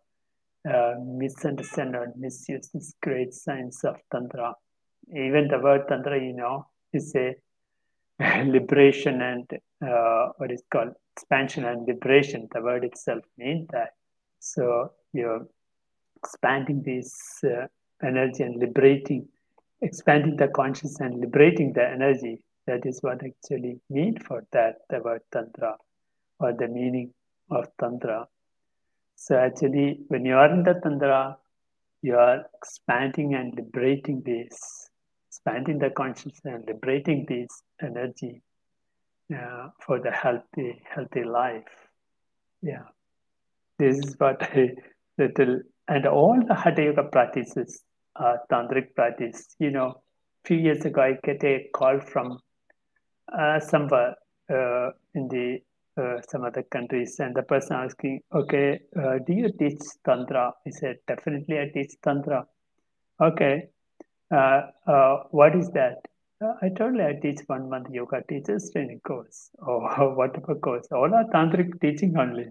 [0.69, 4.53] uh, misunderstood or misused this great science of Tantra.
[5.11, 7.35] Even the word Tantra, you know, is a
[8.45, 9.49] liberation and
[9.81, 12.47] uh, what is called expansion and liberation.
[12.53, 13.93] The word itself means that.
[14.39, 15.47] So you're
[16.17, 17.67] expanding this uh,
[18.03, 19.27] energy and liberating
[19.81, 22.41] expanding the consciousness and liberating the energy.
[22.67, 25.77] That is what actually mean for that the word tantra
[26.39, 27.13] or the meaning
[27.51, 28.27] of tantra.
[29.15, 31.37] So actually, when you are in the tantra,
[32.01, 34.89] you are expanding and liberating this,
[35.29, 38.41] expanding the consciousness and liberating this energy
[39.33, 41.63] uh, for the healthy, healthy life.
[42.61, 42.83] Yeah,
[43.79, 44.71] this is what I
[45.17, 47.83] little and all the hatha yoga practices
[48.15, 49.55] uh, tantric practice.
[49.59, 50.01] You know,
[50.45, 52.39] few years ago, I get a call from
[53.37, 54.15] uh, somewhere
[54.49, 55.59] uh, in the
[55.97, 60.69] uh, some other countries, and the person asking, "Okay, uh, do you teach tantra?" I
[60.69, 62.45] said, "Definitely, I teach tantra."
[63.21, 63.69] Okay,
[64.31, 66.05] uh, uh, what is that?
[66.41, 70.87] I told you I teach one month yoga teachers training course or whatever course.
[70.91, 72.47] All are tantric teaching only.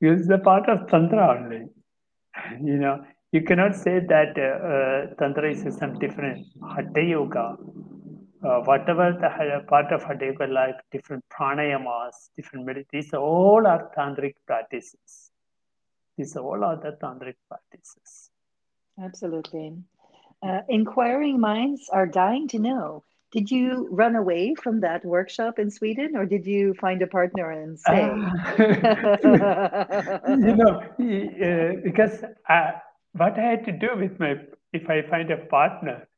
[0.00, 1.66] Use the part of tantra only.
[2.62, 7.56] You know, you cannot say that uh, tantra is some different hatha yoga
[8.46, 9.30] uh, whatever the
[9.72, 15.14] part of hatha yoga like different pranayamas different meditations all are tantric practices
[16.16, 18.12] these all are the tantric practices
[19.06, 19.66] absolutely
[20.46, 23.02] uh, inquiring minds are dying to know
[23.32, 27.50] did you run away from that workshop in Sweden or did you find a partner
[27.50, 28.06] and stay?
[30.46, 32.74] you know, uh, because I,
[33.12, 34.36] what I had to do with my,
[34.72, 36.08] if I find a partner,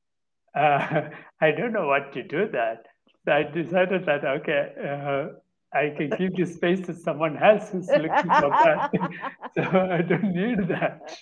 [0.55, 1.09] uh,
[1.41, 2.87] I don't know what to do that.
[3.25, 5.29] So I decided that, okay, uh,
[5.77, 8.91] I can give this space to someone else who's looking for that.
[9.55, 11.19] so I don't need that.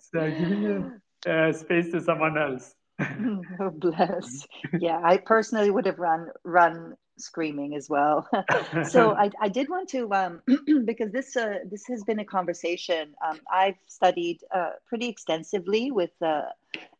[0.00, 2.74] So giving uh, space to someone else.
[3.60, 4.46] oh, bless.
[4.80, 8.28] Yeah, I personally would have run run screaming as well.
[8.88, 10.42] so I, I did want to um,
[10.84, 13.14] because this uh, this has been a conversation.
[13.26, 16.42] Um, I've studied uh, pretty extensively with uh,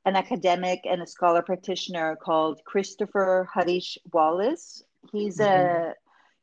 [0.04, 4.82] an academic and a scholar practitioner called Christopher Hareesh Wallis.
[5.12, 5.90] He's mm-hmm.
[5.90, 5.94] a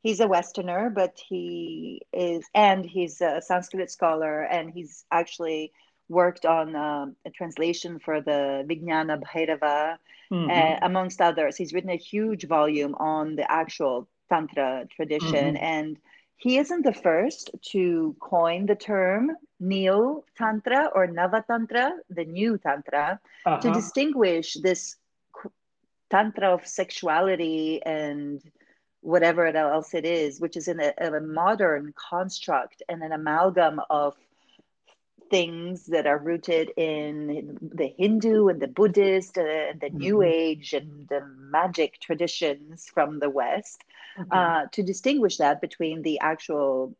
[0.03, 5.71] he's a Westerner, but he is and he's a Sanskrit scholar, and he's actually
[6.09, 9.97] worked on uh, a translation for the Vijnana Bhairava,
[10.31, 10.49] mm-hmm.
[10.49, 11.57] uh, amongst others.
[11.57, 15.55] He's written a huge volume on the actual Tantra tradition.
[15.55, 15.63] Mm-hmm.
[15.63, 15.97] And
[16.37, 22.57] he isn't the first to coin the term Neo Tantra or Nava Tantra, the new
[22.57, 23.61] Tantra, uh-huh.
[23.61, 24.97] to distinguish this
[26.09, 28.41] Tantra of sexuality and
[29.01, 34.15] whatever else it is, which is in a, a modern construct and an amalgam of
[35.29, 39.97] things that are rooted in the Hindu and the Buddhist and the mm-hmm.
[39.97, 43.83] New Age and the magic traditions from the West,
[44.17, 44.31] mm-hmm.
[44.31, 46.95] uh, to distinguish that between the actual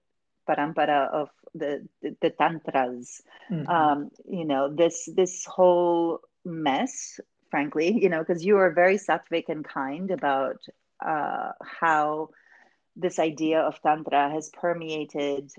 [0.47, 3.22] parampara of the the, the tantras.
[3.52, 3.69] Mm-hmm.
[3.69, 7.19] Um, you know, this this whole mess,
[7.49, 10.57] frankly, you know, because you are very sattvic and kind about
[11.06, 12.30] uh, how
[12.95, 15.52] this idea of tantra has permeated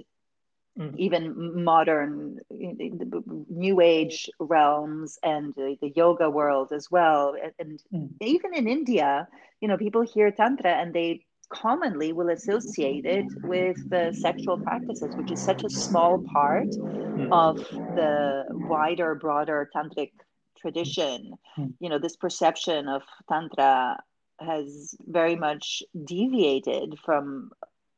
[0.78, 0.94] mm.
[0.96, 8.08] even modern new age realms and the, the yoga world as well and, and mm.
[8.20, 9.28] even in india
[9.60, 15.14] you know people hear tantra and they commonly will associate it with the sexual practices
[15.14, 17.28] which is such a small part mm.
[17.30, 17.58] of
[17.94, 20.10] the wider broader tantric
[20.58, 21.72] tradition mm.
[21.78, 23.96] you know this perception of tantra
[24.40, 27.50] has very much deviated from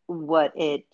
[0.07, 0.87] what it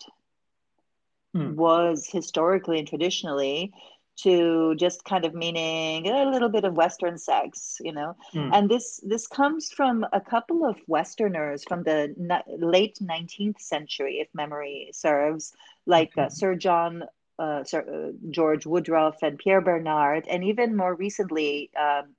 [1.35, 1.55] hmm.
[1.55, 3.73] was historically and traditionally
[4.17, 8.49] to just kind of meaning a little bit of western sex you know hmm.
[8.53, 12.13] and this this comes from a couple of westerners from the
[12.59, 15.53] late 19th century if memory serves
[15.85, 17.03] like uh, sir john
[17.37, 22.15] uh, Sir, uh, George Woodroffe and Pierre Bernard, and even more recently, um,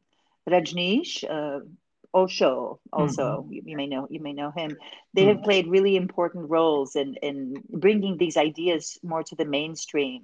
[0.47, 1.60] Rajneesh, uh,
[2.16, 3.52] Osho also mm-hmm.
[3.52, 4.76] you, you, may know you may know him
[5.14, 5.36] they mm-hmm.
[5.36, 10.22] have played really important roles in in bringing these ideas more to the mainstream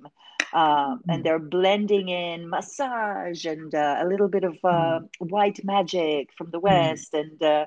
[0.52, 1.24] um, and mm.
[1.24, 5.08] they're blending in massage and uh, a little bit of uh, mm.
[5.18, 6.64] white magic from the mm.
[6.64, 7.64] west and uh,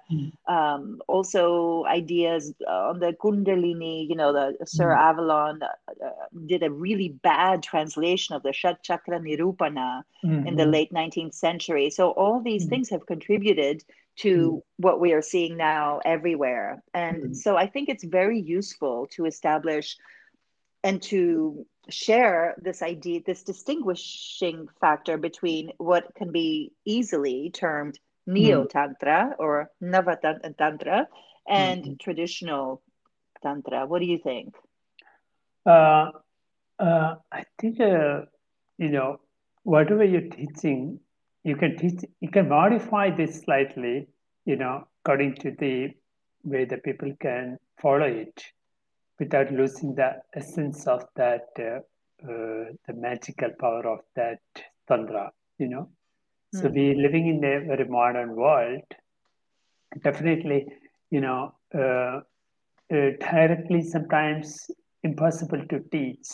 [0.48, 5.68] um, also ideas on the kundalini you know the sir avalon uh,
[6.06, 6.10] uh,
[6.46, 10.48] did a really bad translation of the shat chakra nirupana mm-hmm.
[10.48, 10.72] in the mm-hmm.
[10.72, 12.70] late 19th century so all these mm-hmm.
[12.70, 13.84] things have contributed
[14.18, 14.62] to mm.
[14.78, 17.36] what we are seeing now everywhere and mm.
[17.36, 19.98] so i think it's very useful to establish
[20.86, 28.66] and to share this idea, this distinguishing factor between what can be easily termed neo
[28.66, 30.18] tantra or nava
[30.58, 31.08] tantra
[31.48, 31.94] and mm-hmm.
[32.00, 32.82] traditional
[33.42, 33.86] tantra.
[33.86, 34.56] What do you think?
[35.66, 36.12] Uh,
[36.80, 38.22] uh, I think uh,
[38.78, 39.20] you know
[39.64, 41.00] whatever you're teaching,
[41.46, 44.08] you can teach, you can modify this slightly,
[44.46, 45.92] you know, according to the
[46.44, 48.44] way the people can follow it
[49.20, 51.80] without losing the essence of that, uh,
[52.28, 54.40] uh, the magical power of that
[54.88, 55.88] tantra, you know.
[56.56, 56.62] Mm.
[56.62, 56.74] So hmm.
[56.74, 58.84] we living in a very modern world.
[60.04, 60.66] Definitely,
[61.12, 62.22] you know, uh,
[62.92, 64.70] uh directly sometimes
[65.04, 66.28] impossible to teach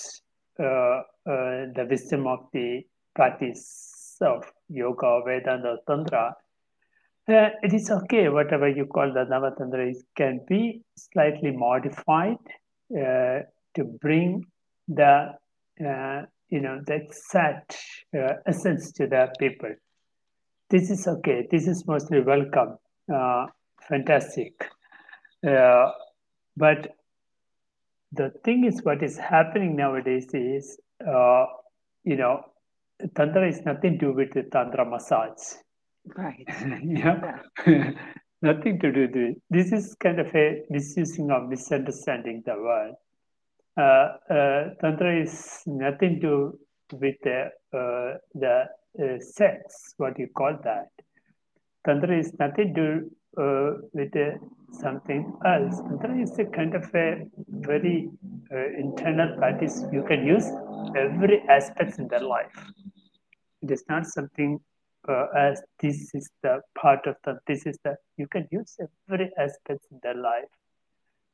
[0.59, 3.90] uh, uh, the wisdom of the practice
[4.21, 6.35] of yoga, Vedanta, Tantra.
[7.27, 12.37] Uh, it is okay, whatever you call the Navatantra, it can be slightly modified
[12.93, 13.39] uh,
[13.75, 14.45] to bring
[14.87, 15.33] the
[15.85, 17.77] uh, you know the exact
[18.17, 19.73] uh, essence to the people.
[20.69, 21.47] This is okay.
[21.49, 22.77] This is mostly welcome.
[23.87, 24.53] fantastic.
[25.41, 26.95] but
[28.13, 30.77] the thing is, what is happening nowadays is,
[32.03, 32.50] you know,
[33.15, 35.55] tantra is nothing to do with the tantra massage.
[36.17, 36.45] Right.
[36.83, 37.37] yeah.
[37.67, 37.91] yeah.
[38.41, 39.41] nothing to do with it.
[39.49, 42.93] This is kind of a misusing or misunderstanding the word.
[43.77, 46.57] Uh, uh, tantra is nothing to
[46.89, 48.65] do with the, uh, the
[48.99, 50.89] uh, sex, what you call that.
[51.85, 54.37] Tantra is nothing to uh, with uh,
[54.73, 55.79] something else.
[55.79, 58.09] Tantra is a kind of a very
[58.77, 60.45] internal practice you can use
[60.97, 62.51] every aspect in their life.
[63.61, 64.59] It is not something
[65.07, 69.31] uh, as this is the part of the this is the you can use every
[69.37, 70.51] aspect in their life.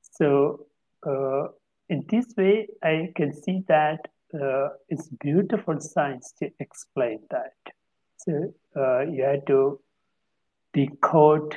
[0.01, 0.67] So
[1.05, 1.47] uh,
[1.89, 7.53] in this way i can see that uh, it's beautiful science to explain that.
[8.17, 9.79] So uh, you have to
[10.73, 11.55] decode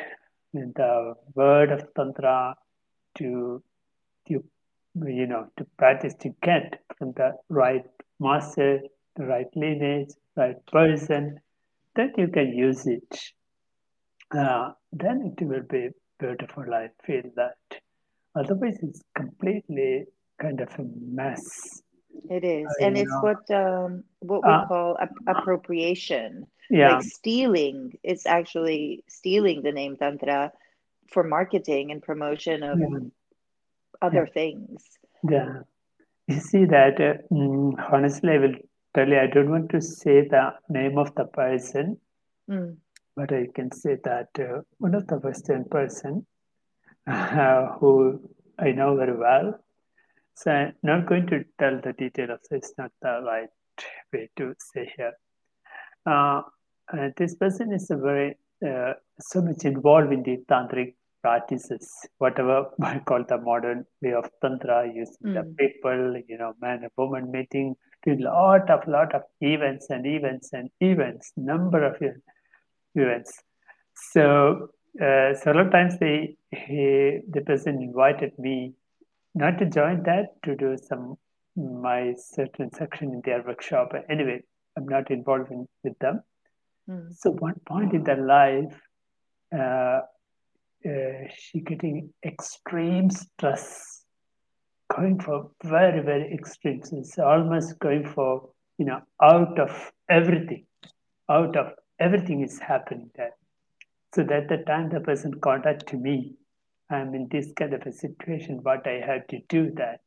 [0.53, 2.55] the word of tantra
[3.19, 3.63] to
[4.29, 4.45] to
[5.07, 7.85] you know to practice to get from the right
[8.19, 8.81] master,
[9.17, 11.41] the right lineage, right person,
[11.97, 13.21] then you can use it.
[14.37, 15.89] Uh, then it will be
[16.19, 16.65] beautiful.
[16.73, 17.81] I feel that.
[18.37, 20.05] Otherwise, it's completely
[20.41, 21.83] kind of a mess.
[22.29, 23.21] It is, and it's know.
[23.21, 24.97] what um, what we uh, call
[25.27, 26.47] appropriation.
[26.69, 27.99] Yeah, like stealing.
[28.03, 30.53] It's actually stealing the name tantra
[31.13, 32.99] for marketing and promotion of yeah.
[34.03, 34.33] other yeah.
[34.33, 34.85] things.
[35.29, 35.61] Yeah,
[36.29, 37.01] you see that.
[37.01, 38.55] Uh, mm, honestly, I will
[38.95, 39.13] tell.
[39.13, 41.99] I don't want to say the name of the person,
[42.51, 42.77] mm.
[43.17, 46.27] but I can say that uh, one of the Western person
[47.07, 48.21] uh, who
[48.59, 49.61] I know very well
[50.41, 53.49] so I'm not going to tell the detail of this, not the right
[54.11, 55.13] way to say here.
[56.07, 56.43] Uh,
[57.19, 58.37] this person is a very
[58.67, 64.31] uh, so much involved in the tantric practices, whatever I call the modern way of
[64.41, 65.35] tantra, using mm.
[65.35, 70.07] the people, you know, man and woman meeting, doing lot of lot of events and
[70.07, 71.97] events and events, number of
[72.95, 73.43] events.
[73.95, 74.71] So
[75.01, 78.75] uh, several times they he, the person invited me
[79.35, 81.17] not to join that to do some
[81.57, 83.93] my certain section in their workshop.
[84.09, 84.43] Anyway,
[84.77, 86.23] I'm not involved in, with them.
[86.89, 87.15] Mm.
[87.17, 88.81] So one point in their life,
[89.57, 90.01] uh,
[90.89, 93.90] uh, she getting extreme stress,
[94.97, 96.83] going for very very extreme.
[96.83, 100.67] So it's almost going for you know out of everything,
[101.29, 103.35] out of everything is happening there.
[104.15, 106.35] So that the time the person contacted me,
[106.91, 110.01] I'm in this kind of a situation, what I have to do that.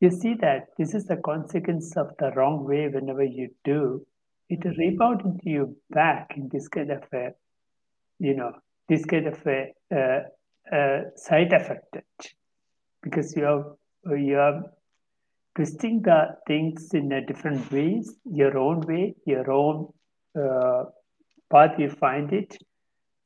[0.00, 4.06] You see that this is the consequence of the wrong way whenever you do,
[4.48, 7.32] it will rebound into you back in this kind of a,
[8.18, 8.52] you know,
[8.88, 11.98] this kind of a, uh, uh, side effect
[13.02, 14.62] because you are you are
[15.56, 19.92] twisting the things in a different ways, your own way, your own
[20.40, 20.84] uh,
[21.50, 22.56] path you find it.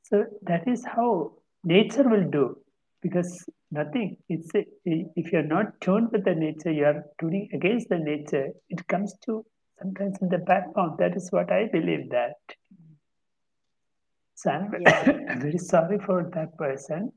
[0.03, 1.33] So that is how
[1.63, 2.57] nature will do
[3.01, 7.89] because nothing it's a, if you're not tuned with the nature you are tuning against
[7.89, 9.43] the nature it comes to
[9.79, 12.55] sometimes in the background that is what i believe that
[14.35, 15.11] so i'm, yeah.
[15.29, 17.11] I'm very sorry for that person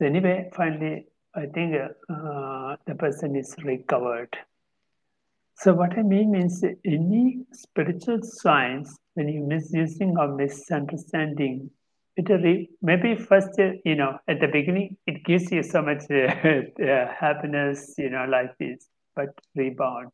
[0.00, 4.36] so anyway finally i think uh, the person is recovered.
[5.54, 11.70] So what i mean means any spiritual science when you misusing or misunderstanding
[12.16, 16.32] it maybe first you know at the beginning it gives you so much uh,
[16.84, 20.12] uh, happiness you know like this but rebound.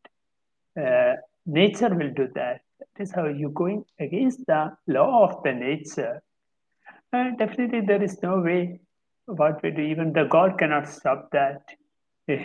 [0.76, 1.14] Uh,
[1.46, 2.60] nature will do that.
[2.80, 6.22] That is how you're going against the law of the nature.
[7.12, 8.80] Definitely there is no way
[9.26, 11.62] what we do even the god cannot stop that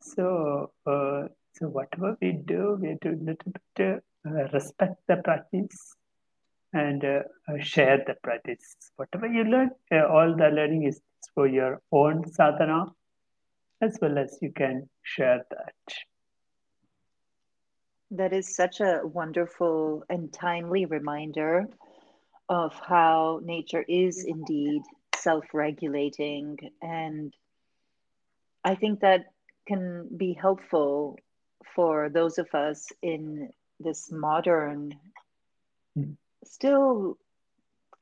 [0.00, 5.96] so uh, so whatever we do we have to little bit uh, respect the practice
[6.74, 7.20] and uh,
[7.60, 8.76] share the practice.
[8.96, 11.00] Whatever you learn, uh, all the learning is
[11.34, 12.86] for your own sadhana,
[13.80, 15.94] as well as you can share that.
[18.10, 21.66] That is such a wonderful and timely reminder
[22.48, 24.82] of how nature is indeed
[25.16, 26.58] self regulating.
[26.82, 27.34] And
[28.64, 29.26] I think that
[29.66, 31.18] can be helpful
[31.74, 33.50] for those of us in
[33.80, 34.94] this modern
[35.96, 36.16] mm
[36.46, 37.16] still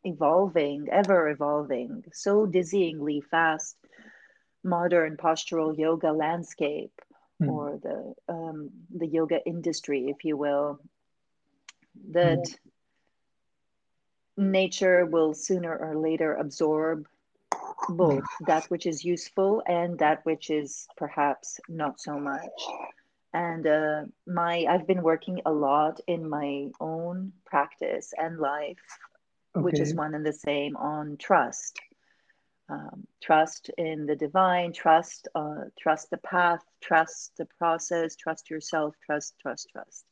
[0.04, 3.76] evolving, ever evolving, so dizzyingly fast
[4.64, 6.92] modern postural yoga landscape
[7.40, 7.48] mm.
[7.48, 10.78] or the um, the yoga industry, if you will,
[12.10, 12.56] that mm.
[14.36, 17.06] Nature will sooner or later absorb
[17.88, 22.50] both that which is useful and that which is perhaps not so much.
[23.34, 28.76] And uh, my i've been working a lot in my own practice and life
[29.56, 29.62] okay.
[29.62, 31.78] which is one and the same on trust.
[32.68, 38.94] Um, trust in the divine trust uh, trust the path trust the process trust yourself
[39.04, 40.06] trust trust trust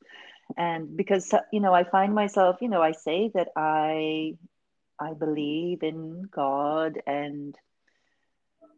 [0.56, 4.35] and because you know i find myself you know i say that i
[4.98, 7.56] i believe in god and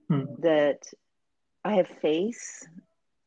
[0.09, 0.25] hmm.
[0.39, 0.81] that
[1.65, 2.67] i have faith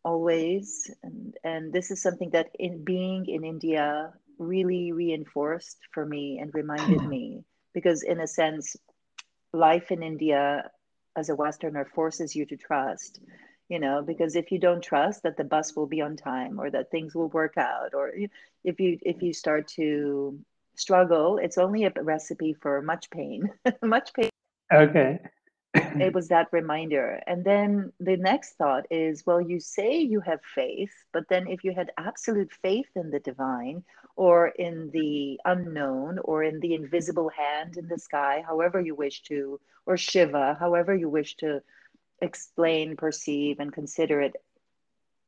[0.04, 0.92] always.
[1.04, 6.54] And and this is something that in being in india really reinforced for me and
[6.54, 7.44] reminded me
[7.74, 8.76] because in a sense
[9.54, 10.70] life in india
[11.16, 13.20] as a westerner forces you to trust
[13.70, 16.70] you know because if you don't trust that the bus will be on time or
[16.70, 18.12] that things will work out or
[18.64, 20.40] if you if you start to
[20.76, 21.38] struggle.
[21.38, 23.50] It's only a recipe for much pain,
[23.82, 24.30] much pain.
[24.74, 25.20] Okay.
[25.74, 27.22] it was that reminder.
[27.28, 31.64] And then the next thought is well, you say you have faith, but then if
[31.64, 33.84] you had absolute faith in the divine
[34.16, 39.22] or in the unknown or in the invisible hand in the sky, however you wish
[39.24, 41.62] to, or Shiva, however you wish to
[42.22, 44.36] explain, perceive, and consider it,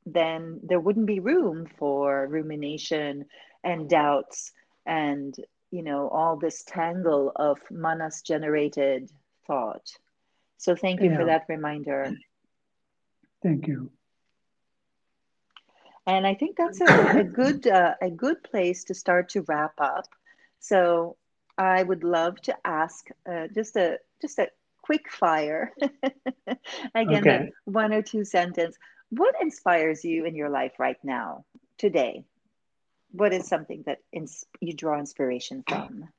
[0.06, 3.26] then there wouldn't be room for rumination
[3.64, 4.54] and doubts
[4.86, 5.36] and
[5.70, 9.10] you know all this tangle of manas generated
[9.46, 9.92] thought.
[10.58, 11.18] So thank you yeah.
[11.18, 12.16] for that reminder.
[13.44, 13.92] Thank you.
[16.08, 19.74] And i think that's a, a good uh, a good place to start to wrap
[19.78, 20.08] up.
[20.60, 21.18] So
[21.58, 24.48] i would love to ask uh, just a just a
[24.88, 25.74] quick fire
[26.96, 27.52] again okay.
[27.66, 28.76] one or two sentence
[29.10, 31.46] what inspires you in your life right now
[31.78, 32.26] today
[33.12, 36.10] what is something that ins- you draw inspiration from?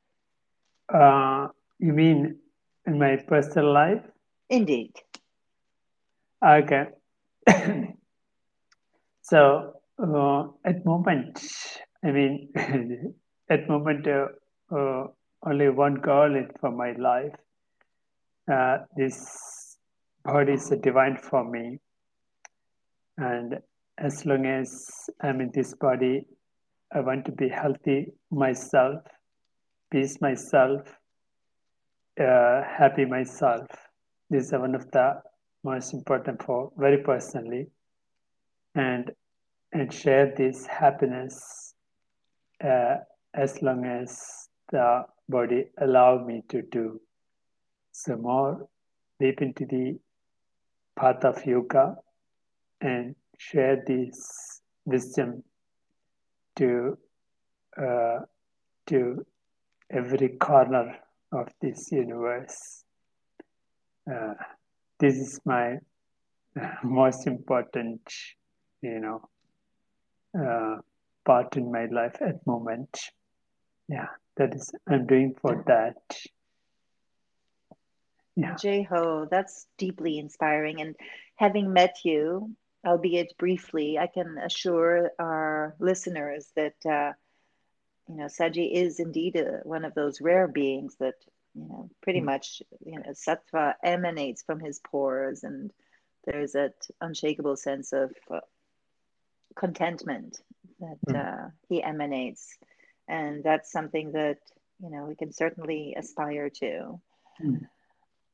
[0.93, 2.39] Uh, you mean
[2.86, 4.03] in my personal life?
[4.49, 4.93] Indeed.
[6.45, 6.86] Okay.
[9.23, 11.40] so uh, at moment,
[12.05, 12.49] I mean,
[13.51, 14.28] at moment, uh,
[14.74, 15.07] uh,
[15.45, 17.35] only one goal is for my life.
[18.51, 19.77] Uh, this
[20.25, 21.79] body is divine for me,
[23.19, 23.59] and
[23.99, 26.25] as long as I'm in this body,
[26.93, 29.03] I want to be healthy myself,
[29.91, 30.81] peace myself,
[32.19, 33.66] uh, happy myself.
[34.31, 35.20] This is one of the
[35.62, 37.66] most important for very personally,
[38.75, 39.11] and
[39.73, 41.75] and share this happiness
[42.65, 42.97] uh,
[43.35, 46.99] as long as the body allow me to do.
[48.01, 48.69] So more
[49.19, 49.99] deep into the
[50.95, 51.97] path of yoga
[52.81, 55.43] and share this wisdom
[56.55, 56.97] to
[57.77, 58.20] uh,
[58.87, 59.27] to
[59.91, 60.97] every corner
[61.33, 62.85] of this universe.
[64.09, 64.35] Uh,
[65.01, 65.79] this is my
[66.85, 68.01] most important,
[68.81, 69.29] you know,
[70.41, 70.77] uh,
[71.25, 72.97] part in my life at moment.
[73.89, 74.07] Yeah,
[74.37, 75.97] that is I'm doing for that.
[78.39, 78.82] Yeah.
[78.90, 80.81] Ho, that's deeply inspiring.
[80.81, 80.97] And
[81.36, 82.55] having met you,
[82.86, 87.12] albeit briefly, I can assure our listeners that uh,
[88.09, 91.16] you know Saji is indeed a, one of those rare beings that
[91.55, 92.27] you know pretty hmm.
[92.27, 95.73] much you know sattva emanates from his pores, and
[96.24, 98.40] there's that unshakable sense of uh,
[99.56, 100.40] contentment
[100.81, 101.16] that mm.
[101.16, 102.56] uh, he emanates,
[103.09, 104.39] and that's something that
[104.81, 107.01] you know we can certainly aspire to.
[107.43, 107.66] Mm.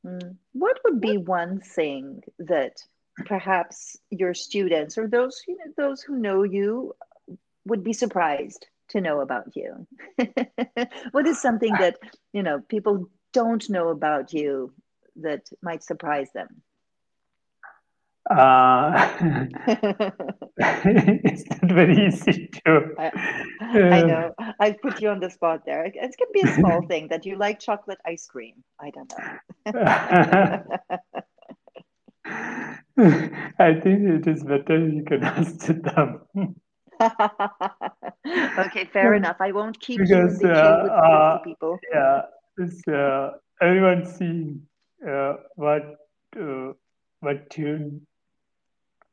[0.05, 0.37] Mm.
[0.53, 2.77] What would be one thing that
[3.25, 6.93] perhaps your students or those you know those who know you
[7.65, 9.87] would be surprised to know about you?
[11.11, 11.97] What is something that
[12.33, 14.73] you know people don't know about you
[15.17, 16.61] that might surprise them
[18.31, 19.09] uh,
[20.57, 22.95] it's not very easy to.
[22.97, 23.11] I,
[23.61, 24.33] I, um, know.
[24.59, 25.85] I put you on the spot there.
[25.85, 28.63] It, it can be a small thing that you like chocolate ice cream.
[28.79, 30.63] I don't know.
[33.59, 36.21] I think it is better you can ask them.
[38.57, 39.37] okay, fair enough.
[39.39, 41.79] I won't keep because, you in the uh, with uh, people.
[41.93, 42.21] Yeah,
[42.57, 43.31] it's, uh,
[43.61, 44.61] everyone seeing
[45.07, 45.83] uh, what
[46.39, 46.71] uh,
[47.19, 48.07] what tune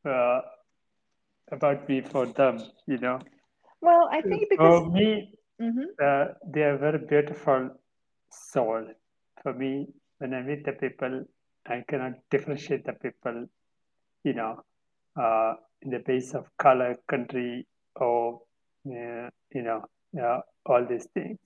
[0.05, 0.41] uh,
[1.51, 3.21] about me for them, you know.
[3.81, 5.89] Well, I think because for me, mm-hmm.
[6.03, 7.71] uh, they are very beautiful
[8.31, 8.87] soul.
[9.43, 9.89] For me,
[10.19, 11.25] when I meet the people,
[11.67, 13.47] I cannot differentiate the people
[14.25, 14.63] you know,
[15.21, 17.67] uh, in the base of color, country,
[17.97, 18.41] or
[18.87, 19.85] uh, you know,
[20.21, 21.39] uh, all these things.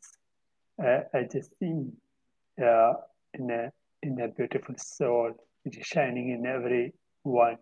[0.78, 1.86] I just see
[2.62, 2.92] uh,
[3.32, 3.72] in a
[4.02, 6.92] in a beautiful soul which is shining in every
[7.22, 7.56] one.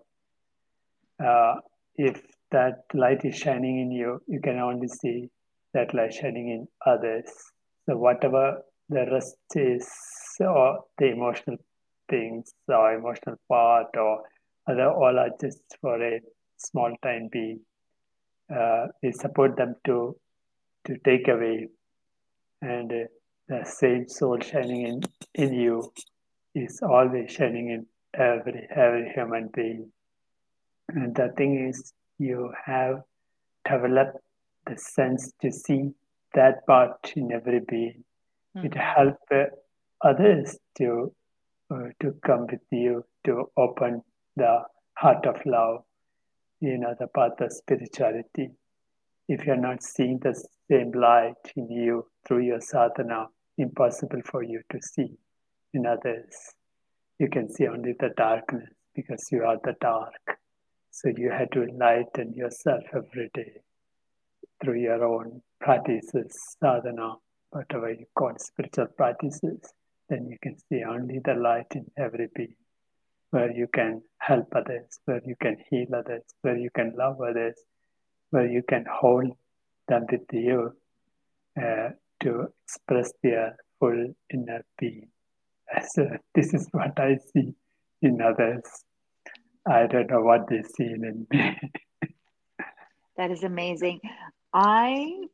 [1.23, 1.57] Uh,
[1.97, 2.21] if
[2.51, 5.29] that light is shining in you, you can only see
[5.73, 7.31] that light shining in others.
[7.87, 9.89] So whatever the rest is,
[10.41, 11.57] or the emotional
[12.09, 14.23] things, or emotional part, or
[14.69, 16.21] other all are just for a
[16.57, 17.61] small time being.
[18.55, 20.17] Uh, we support them to
[20.87, 21.69] to take away,
[22.63, 23.05] and uh,
[23.49, 25.03] the same soul shining in
[25.35, 25.93] in you
[26.55, 29.91] is always shining in every every human being.
[30.89, 33.03] And the thing is, you have
[33.69, 34.19] developed
[34.67, 35.91] the sense to see
[36.35, 38.05] that part in every being.
[38.57, 38.67] Mm-hmm.
[38.67, 39.45] It helps uh,
[40.03, 41.13] others to
[41.71, 44.03] uh, to come with you to open
[44.37, 44.63] the
[44.95, 45.83] heart of love,
[46.61, 48.51] you know, the path of spirituality.
[49.29, 50.35] If you're not seeing the
[50.71, 55.17] same light in you through your sadhana impossible for you to see
[55.73, 56.35] in others.
[57.19, 60.39] You can see only the darkness because you are the dark.
[60.97, 63.63] So you had to enlighten yourself every day
[64.63, 67.17] through your own practices, sadhana,
[67.51, 69.59] whatever you call spiritual practices.
[70.09, 72.55] Then you can see only the light in every being,
[73.31, 77.57] where you can help others, where you can heal others, where you can love others,
[78.31, 79.33] where you can hold
[79.89, 80.77] them with you
[81.61, 81.89] uh,
[82.21, 85.09] to express their full inner being.
[85.89, 87.57] So this is what I see
[88.01, 88.84] in others.
[89.67, 91.59] I don't know what they see in me.
[93.17, 94.01] that is amazing.
[94.53, 95.27] I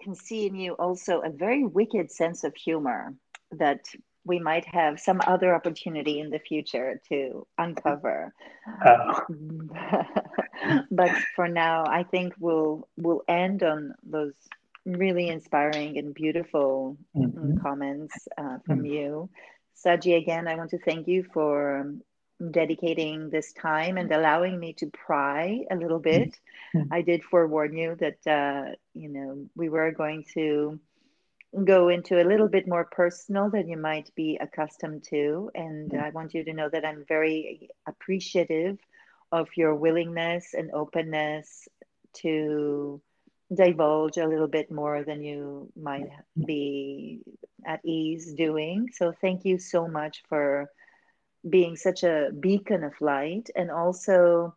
[0.00, 3.14] can see in you also a very wicked sense of humor
[3.52, 3.80] that
[4.24, 8.32] we might have some other opportunity in the future to uncover.
[8.86, 9.20] Oh.
[10.90, 14.34] but for now, I think we'll we'll end on those
[14.84, 17.56] really inspiring and beautiful mm-hmm.
[17.58, 18.86] comments uh, from mm-hmm.
[18.86, 19.30] you.
[19.84, 21.92] Saji, again, I want to thank you for
[22.50, 26.38] dedicating this time and allowing me to pry a little bit.
[26.74, 26.92] Mm-hmm.
[26.92, 30.80] I did forewarn you that, uh, you know, we were going to
[31.64, 35.50] go into a little bit more personal than you might be accustomed to.
[35.54, 38.78] And I want you to know that I'm very appreciative
[39.30, 41.68] of your willingness and openness
[42.14, 43.00] to
[43.54, 46.08] divulge a little bit more than you might
[46.46, 47.20] be
[47.66, 48.88] at ease doing.
[48.92, 50.70] So thank you so much for
[51.48, 54.54] being such a beacon of light and also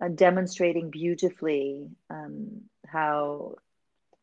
[0.00, 3.54] uh, demonstrating beautifully um, how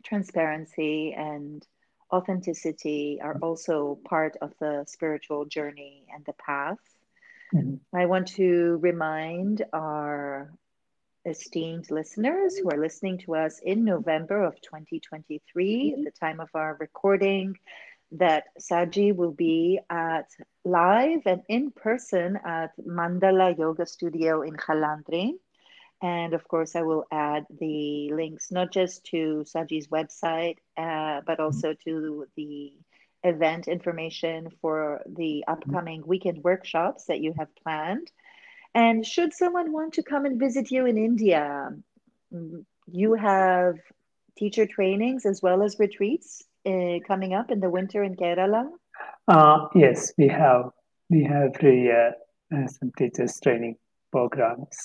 [0.03, 1.65] transparency and
[2.11, 6.79] authenticity are also part of the spiritual journey and the path.
[7.53, 7.75] Mm-hmm.
[7.97, 10.51] I want to remind our
[11.25, 16.49] esteemed listeners who are listening to us in November of 2023, at the time of
[16.53, 17.57] our recording,
[18.17, 20.29] that Saji will be at
[20.63, 25.33] live and in person at Mandala Yoga Studio in Jalandhri.
[26.01, 31.39] And of course, I will add the links not just to Saji's website, uh, but
[31.39, 32.73] also to the
[33.23, 38.11] event information for the upcoming weekend workshops that you have planned.
[38.73, 41.69] And should someone want to come and visit you in India,
[42.87, 43.75] you have
[44.37, 48.69] teacher trainings as well as retreats uh, coming up in the winter in Kerala.
[49.27, 50.71] Uh, yes, we have
[51.09, 52.13] we have the,
[52.51, 53.75] uh, some teachers training
[54.11, 54.77] programs.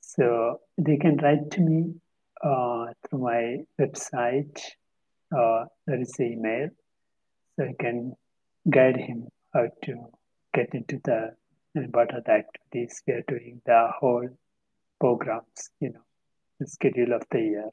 [0.00, 1.94] So they can write to me
[2.42, 4.60] uh, through my website.
[5.36, 6.68] Uh, there is an email,
[7.56, 8.14] so I can
[8.70, 9.94] guide him how to
[10.52, 11.34] get into the
[11.74, 14.28] and what are the activities we are doing, the whole
[15.00, 16.04] programs, you know,
[16.60, 17.70] the schedule of the year.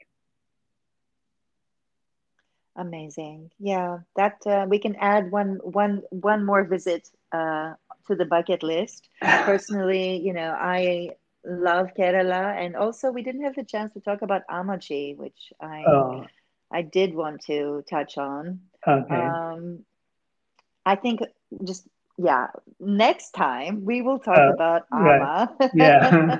[2.75, 3.51] Amazing.
[3.59, 7.73] Yeah, that uh, we can add one one one more visit uh,
[8.07, 9.09] to the bucket list.
[9.21, 11.11] Personally, you know, I
[11.45, 15.83] love Kerala, and also we didn't have the chance to talk about Ammachi, which I
[15.85, 16.25] oh.
[16.71, 18.61] I did want to touch on.
[18.87, 19.15] Okay.
[19.15, 19.83] Um,
[20.85, 21.21] I think
[21.65, 21.87] just
[22.17, 22.47] yeah
[22.79, 25.53] next time we will talk uh, about Amma.
[25.59, 25.71] Right.
[25.73, 26.39] Yeah.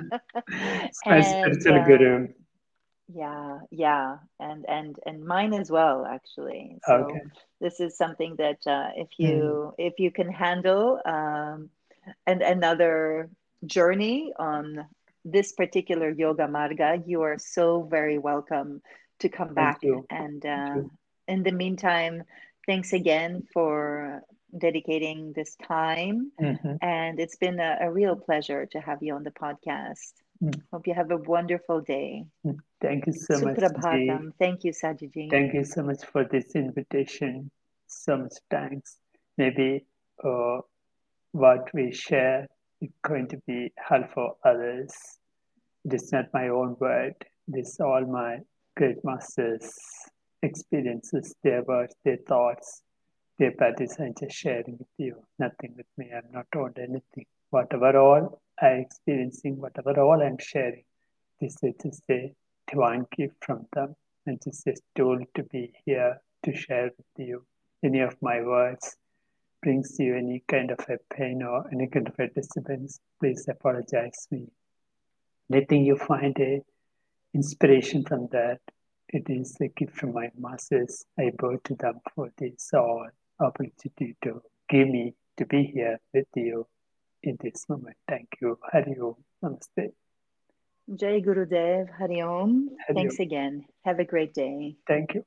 [1.06, 2.28] and, uh, guru.
[3.08, 6.78] Yeah, yeah, and and and mine as well actually.
[6.86, 7.20] So okay.
[7.60, 9.74] this is something that uh, if you mm.
[9.78, 11.70] if you can handle um,
[12.26, 13.28] and another
[13.66, 14.86] journey on
[15.24, 18.82] this particular yoga marga, you are so very welcome
[19.20, 19.80] to come back.
[20.10, 20.76] And uh,
[21.28, 22.24] in the meantime,
[22.66, 24.22] thanks again for
[24.56, 26.32] dedicating this time.
[26.40, 26.74] Mm-hmm.
[26.82, 30.12] And it's been a, a, real pleasure to have you on the podcast.
[30.42, 30.60] Mm.
[30.72, 32.24] Hope you have a wonderful day.
[32.44, 32.58] Mm.
[32.80, 33.58] Thank you so much.
[34.38, 35.30] Thank you, Sajiji.
[35.30, 37.50] Thank you so much for this invitation.
[37.86, 38.98] So much thanks.
[39.38, 39.84] Maybe
[40.24, 40.58] uh,
[41.30, 42.48] what we share
[42.80, 44.92] is going to be helpful others.
[45.84, 47.14] It is not my own word.
[47.46, 48.38] This all my
[48.76, 49.72] great masters'
[50.42, 52.82] experiences, their words, their thoughts,
[53.38, 55.22] their paths I'm just sharing with you.
[55.38, 56.10] Nothing with me.
[56.14, 57.26] I'm not told anything.
[57.52, 60.84] Whatever all I'm experiencing, whatever all I'm sharing,
[61.38, 62.34] this is a
[62.66, 67.44] divine gift from them and just a tool to be here to share with you.
[67.84, 68.96] Any of my words
[69.62, 74.28] brings you any kind of a pain or any kind of a disturbance, please apologize
[74.30, 74.46] me.
[75.52, 76.62] Anything you find a
[77.34, 78.60] inspiration from that,
[79.10, 81.04] it is a gift from my masters.
[81.18, 83.08] I bow to them for this all
[83.38, 86.66] opportunity to give me to be here with you
[87.22, 87.96] in this moment.
[88.08, 88.58] Thank you.
[88.72, 89.16] Hari Om.
[89.42, 89.92] Namaste.
[90.94, 92.70] Jai Gurudev, Hari Om.
[92.86, 93.22] Hari Thanks Om.
[93.22, 93.64] again.
[93.84, 94.76] Have a great day.
[94.86, 95.24] Thank you.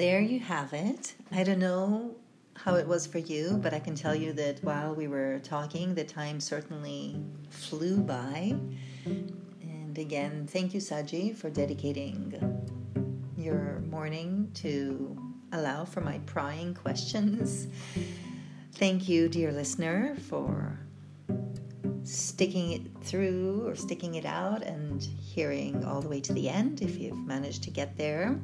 [0.00, 1.12] There you have it.
[1.30, 2.14] I don't know
[2.56, 5.94] how it was for you, but I can tell you that while we were talking,
[5.94, 8.54] the time certainly flew by.
[9.04, 12.32] And again, thank you, Saji, for dedicating
[13.36, 15.18] your morning to
[15.52, 17.66] allow for my prying questions.
[18.76, 20.78] Thank you, dear listener, for
[22.04, 26.80] sticking it through or sticking it out and hearing all the way to the end
[26.80, 28.40] if you've managed to get there.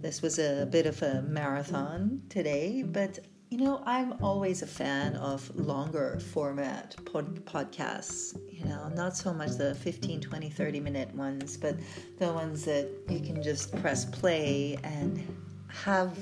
[0.00, 3.18] This was a bit of a marathon today, but
[3.50, 8.38] you know, I'm always a fan of longer format pod- podcasts.
[8.48, 11.76] You know, not so much the 15, 20, 30 minute ones, but
[12.18, 15.20] the ones that you can just press play and
[15.66, 16.16] have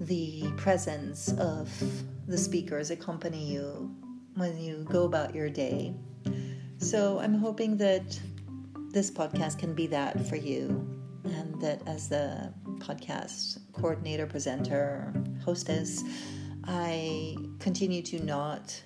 [0.00, 1.70] the presence of
[2.26, 3.94] the speakers accompany you
[4.34, 5.94] when you go about your day.
[6.78, 8.18] So I'm hoping that
[8.92, 15.12] this podcast can be that for you, and that as the podcast coordinator, presenter,
[15.44, 16.02] hostess,
[16.64, 18.82] I continue to not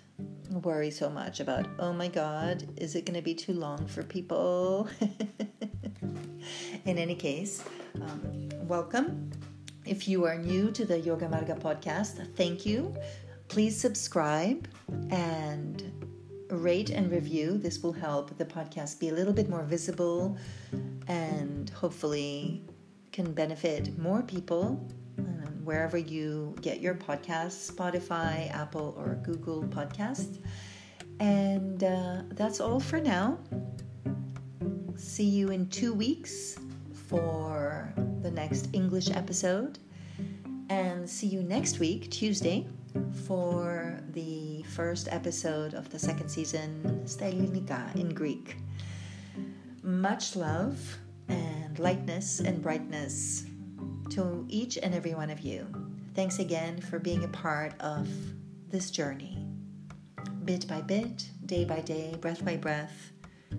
[0.62, 4.02] worry so much about, oh my God, is it going to be too long for
[4.02, 4.89] people?
[6.85, 7.65] In any case,
[8.02, 9.31] um, welcome.
[9.86, 12.94] If you are new to the Yoga Marga podcast, thank you.
[13.48, 14.66] Please subscribe
[15.11, 15.93] and
[16.51, 17.59] rate and review.
[17.59, 20.37] This will help the podcast be a little bit more visible
[21.09, 22.62] and hopefully
[23.12, 24.87] can benefit more people
[25.19, 30.39] um, wherever you get your podcasts Spotify, Apple, or Google Podcasts.
[31.21, 33.39] And uh, that's all for now.
[34.97, 36.59] See you in two weeks
[37.09, 37.93] for
[38.23, 39.79] the next English episode.
[40.71, 42.66] And see you next week, Tuesday,
[43.27, 48.57] for the first episode of the second season, Stylinika in Greek.
[49.83, 50.79] Much love
[51.29, 53.45] and lightness and brightness
[54.11, 55.66] to each and every one of you.
[56.15, 58.09] Thanks again for being a part of
[58.69, 59.45] this journey.
[60.45, 63.12] Bit by bit, day by day, breath by breath,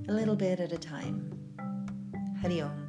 [0.07, 1.32] a little bit at a time.
[2.41, 2.85] Hari Om.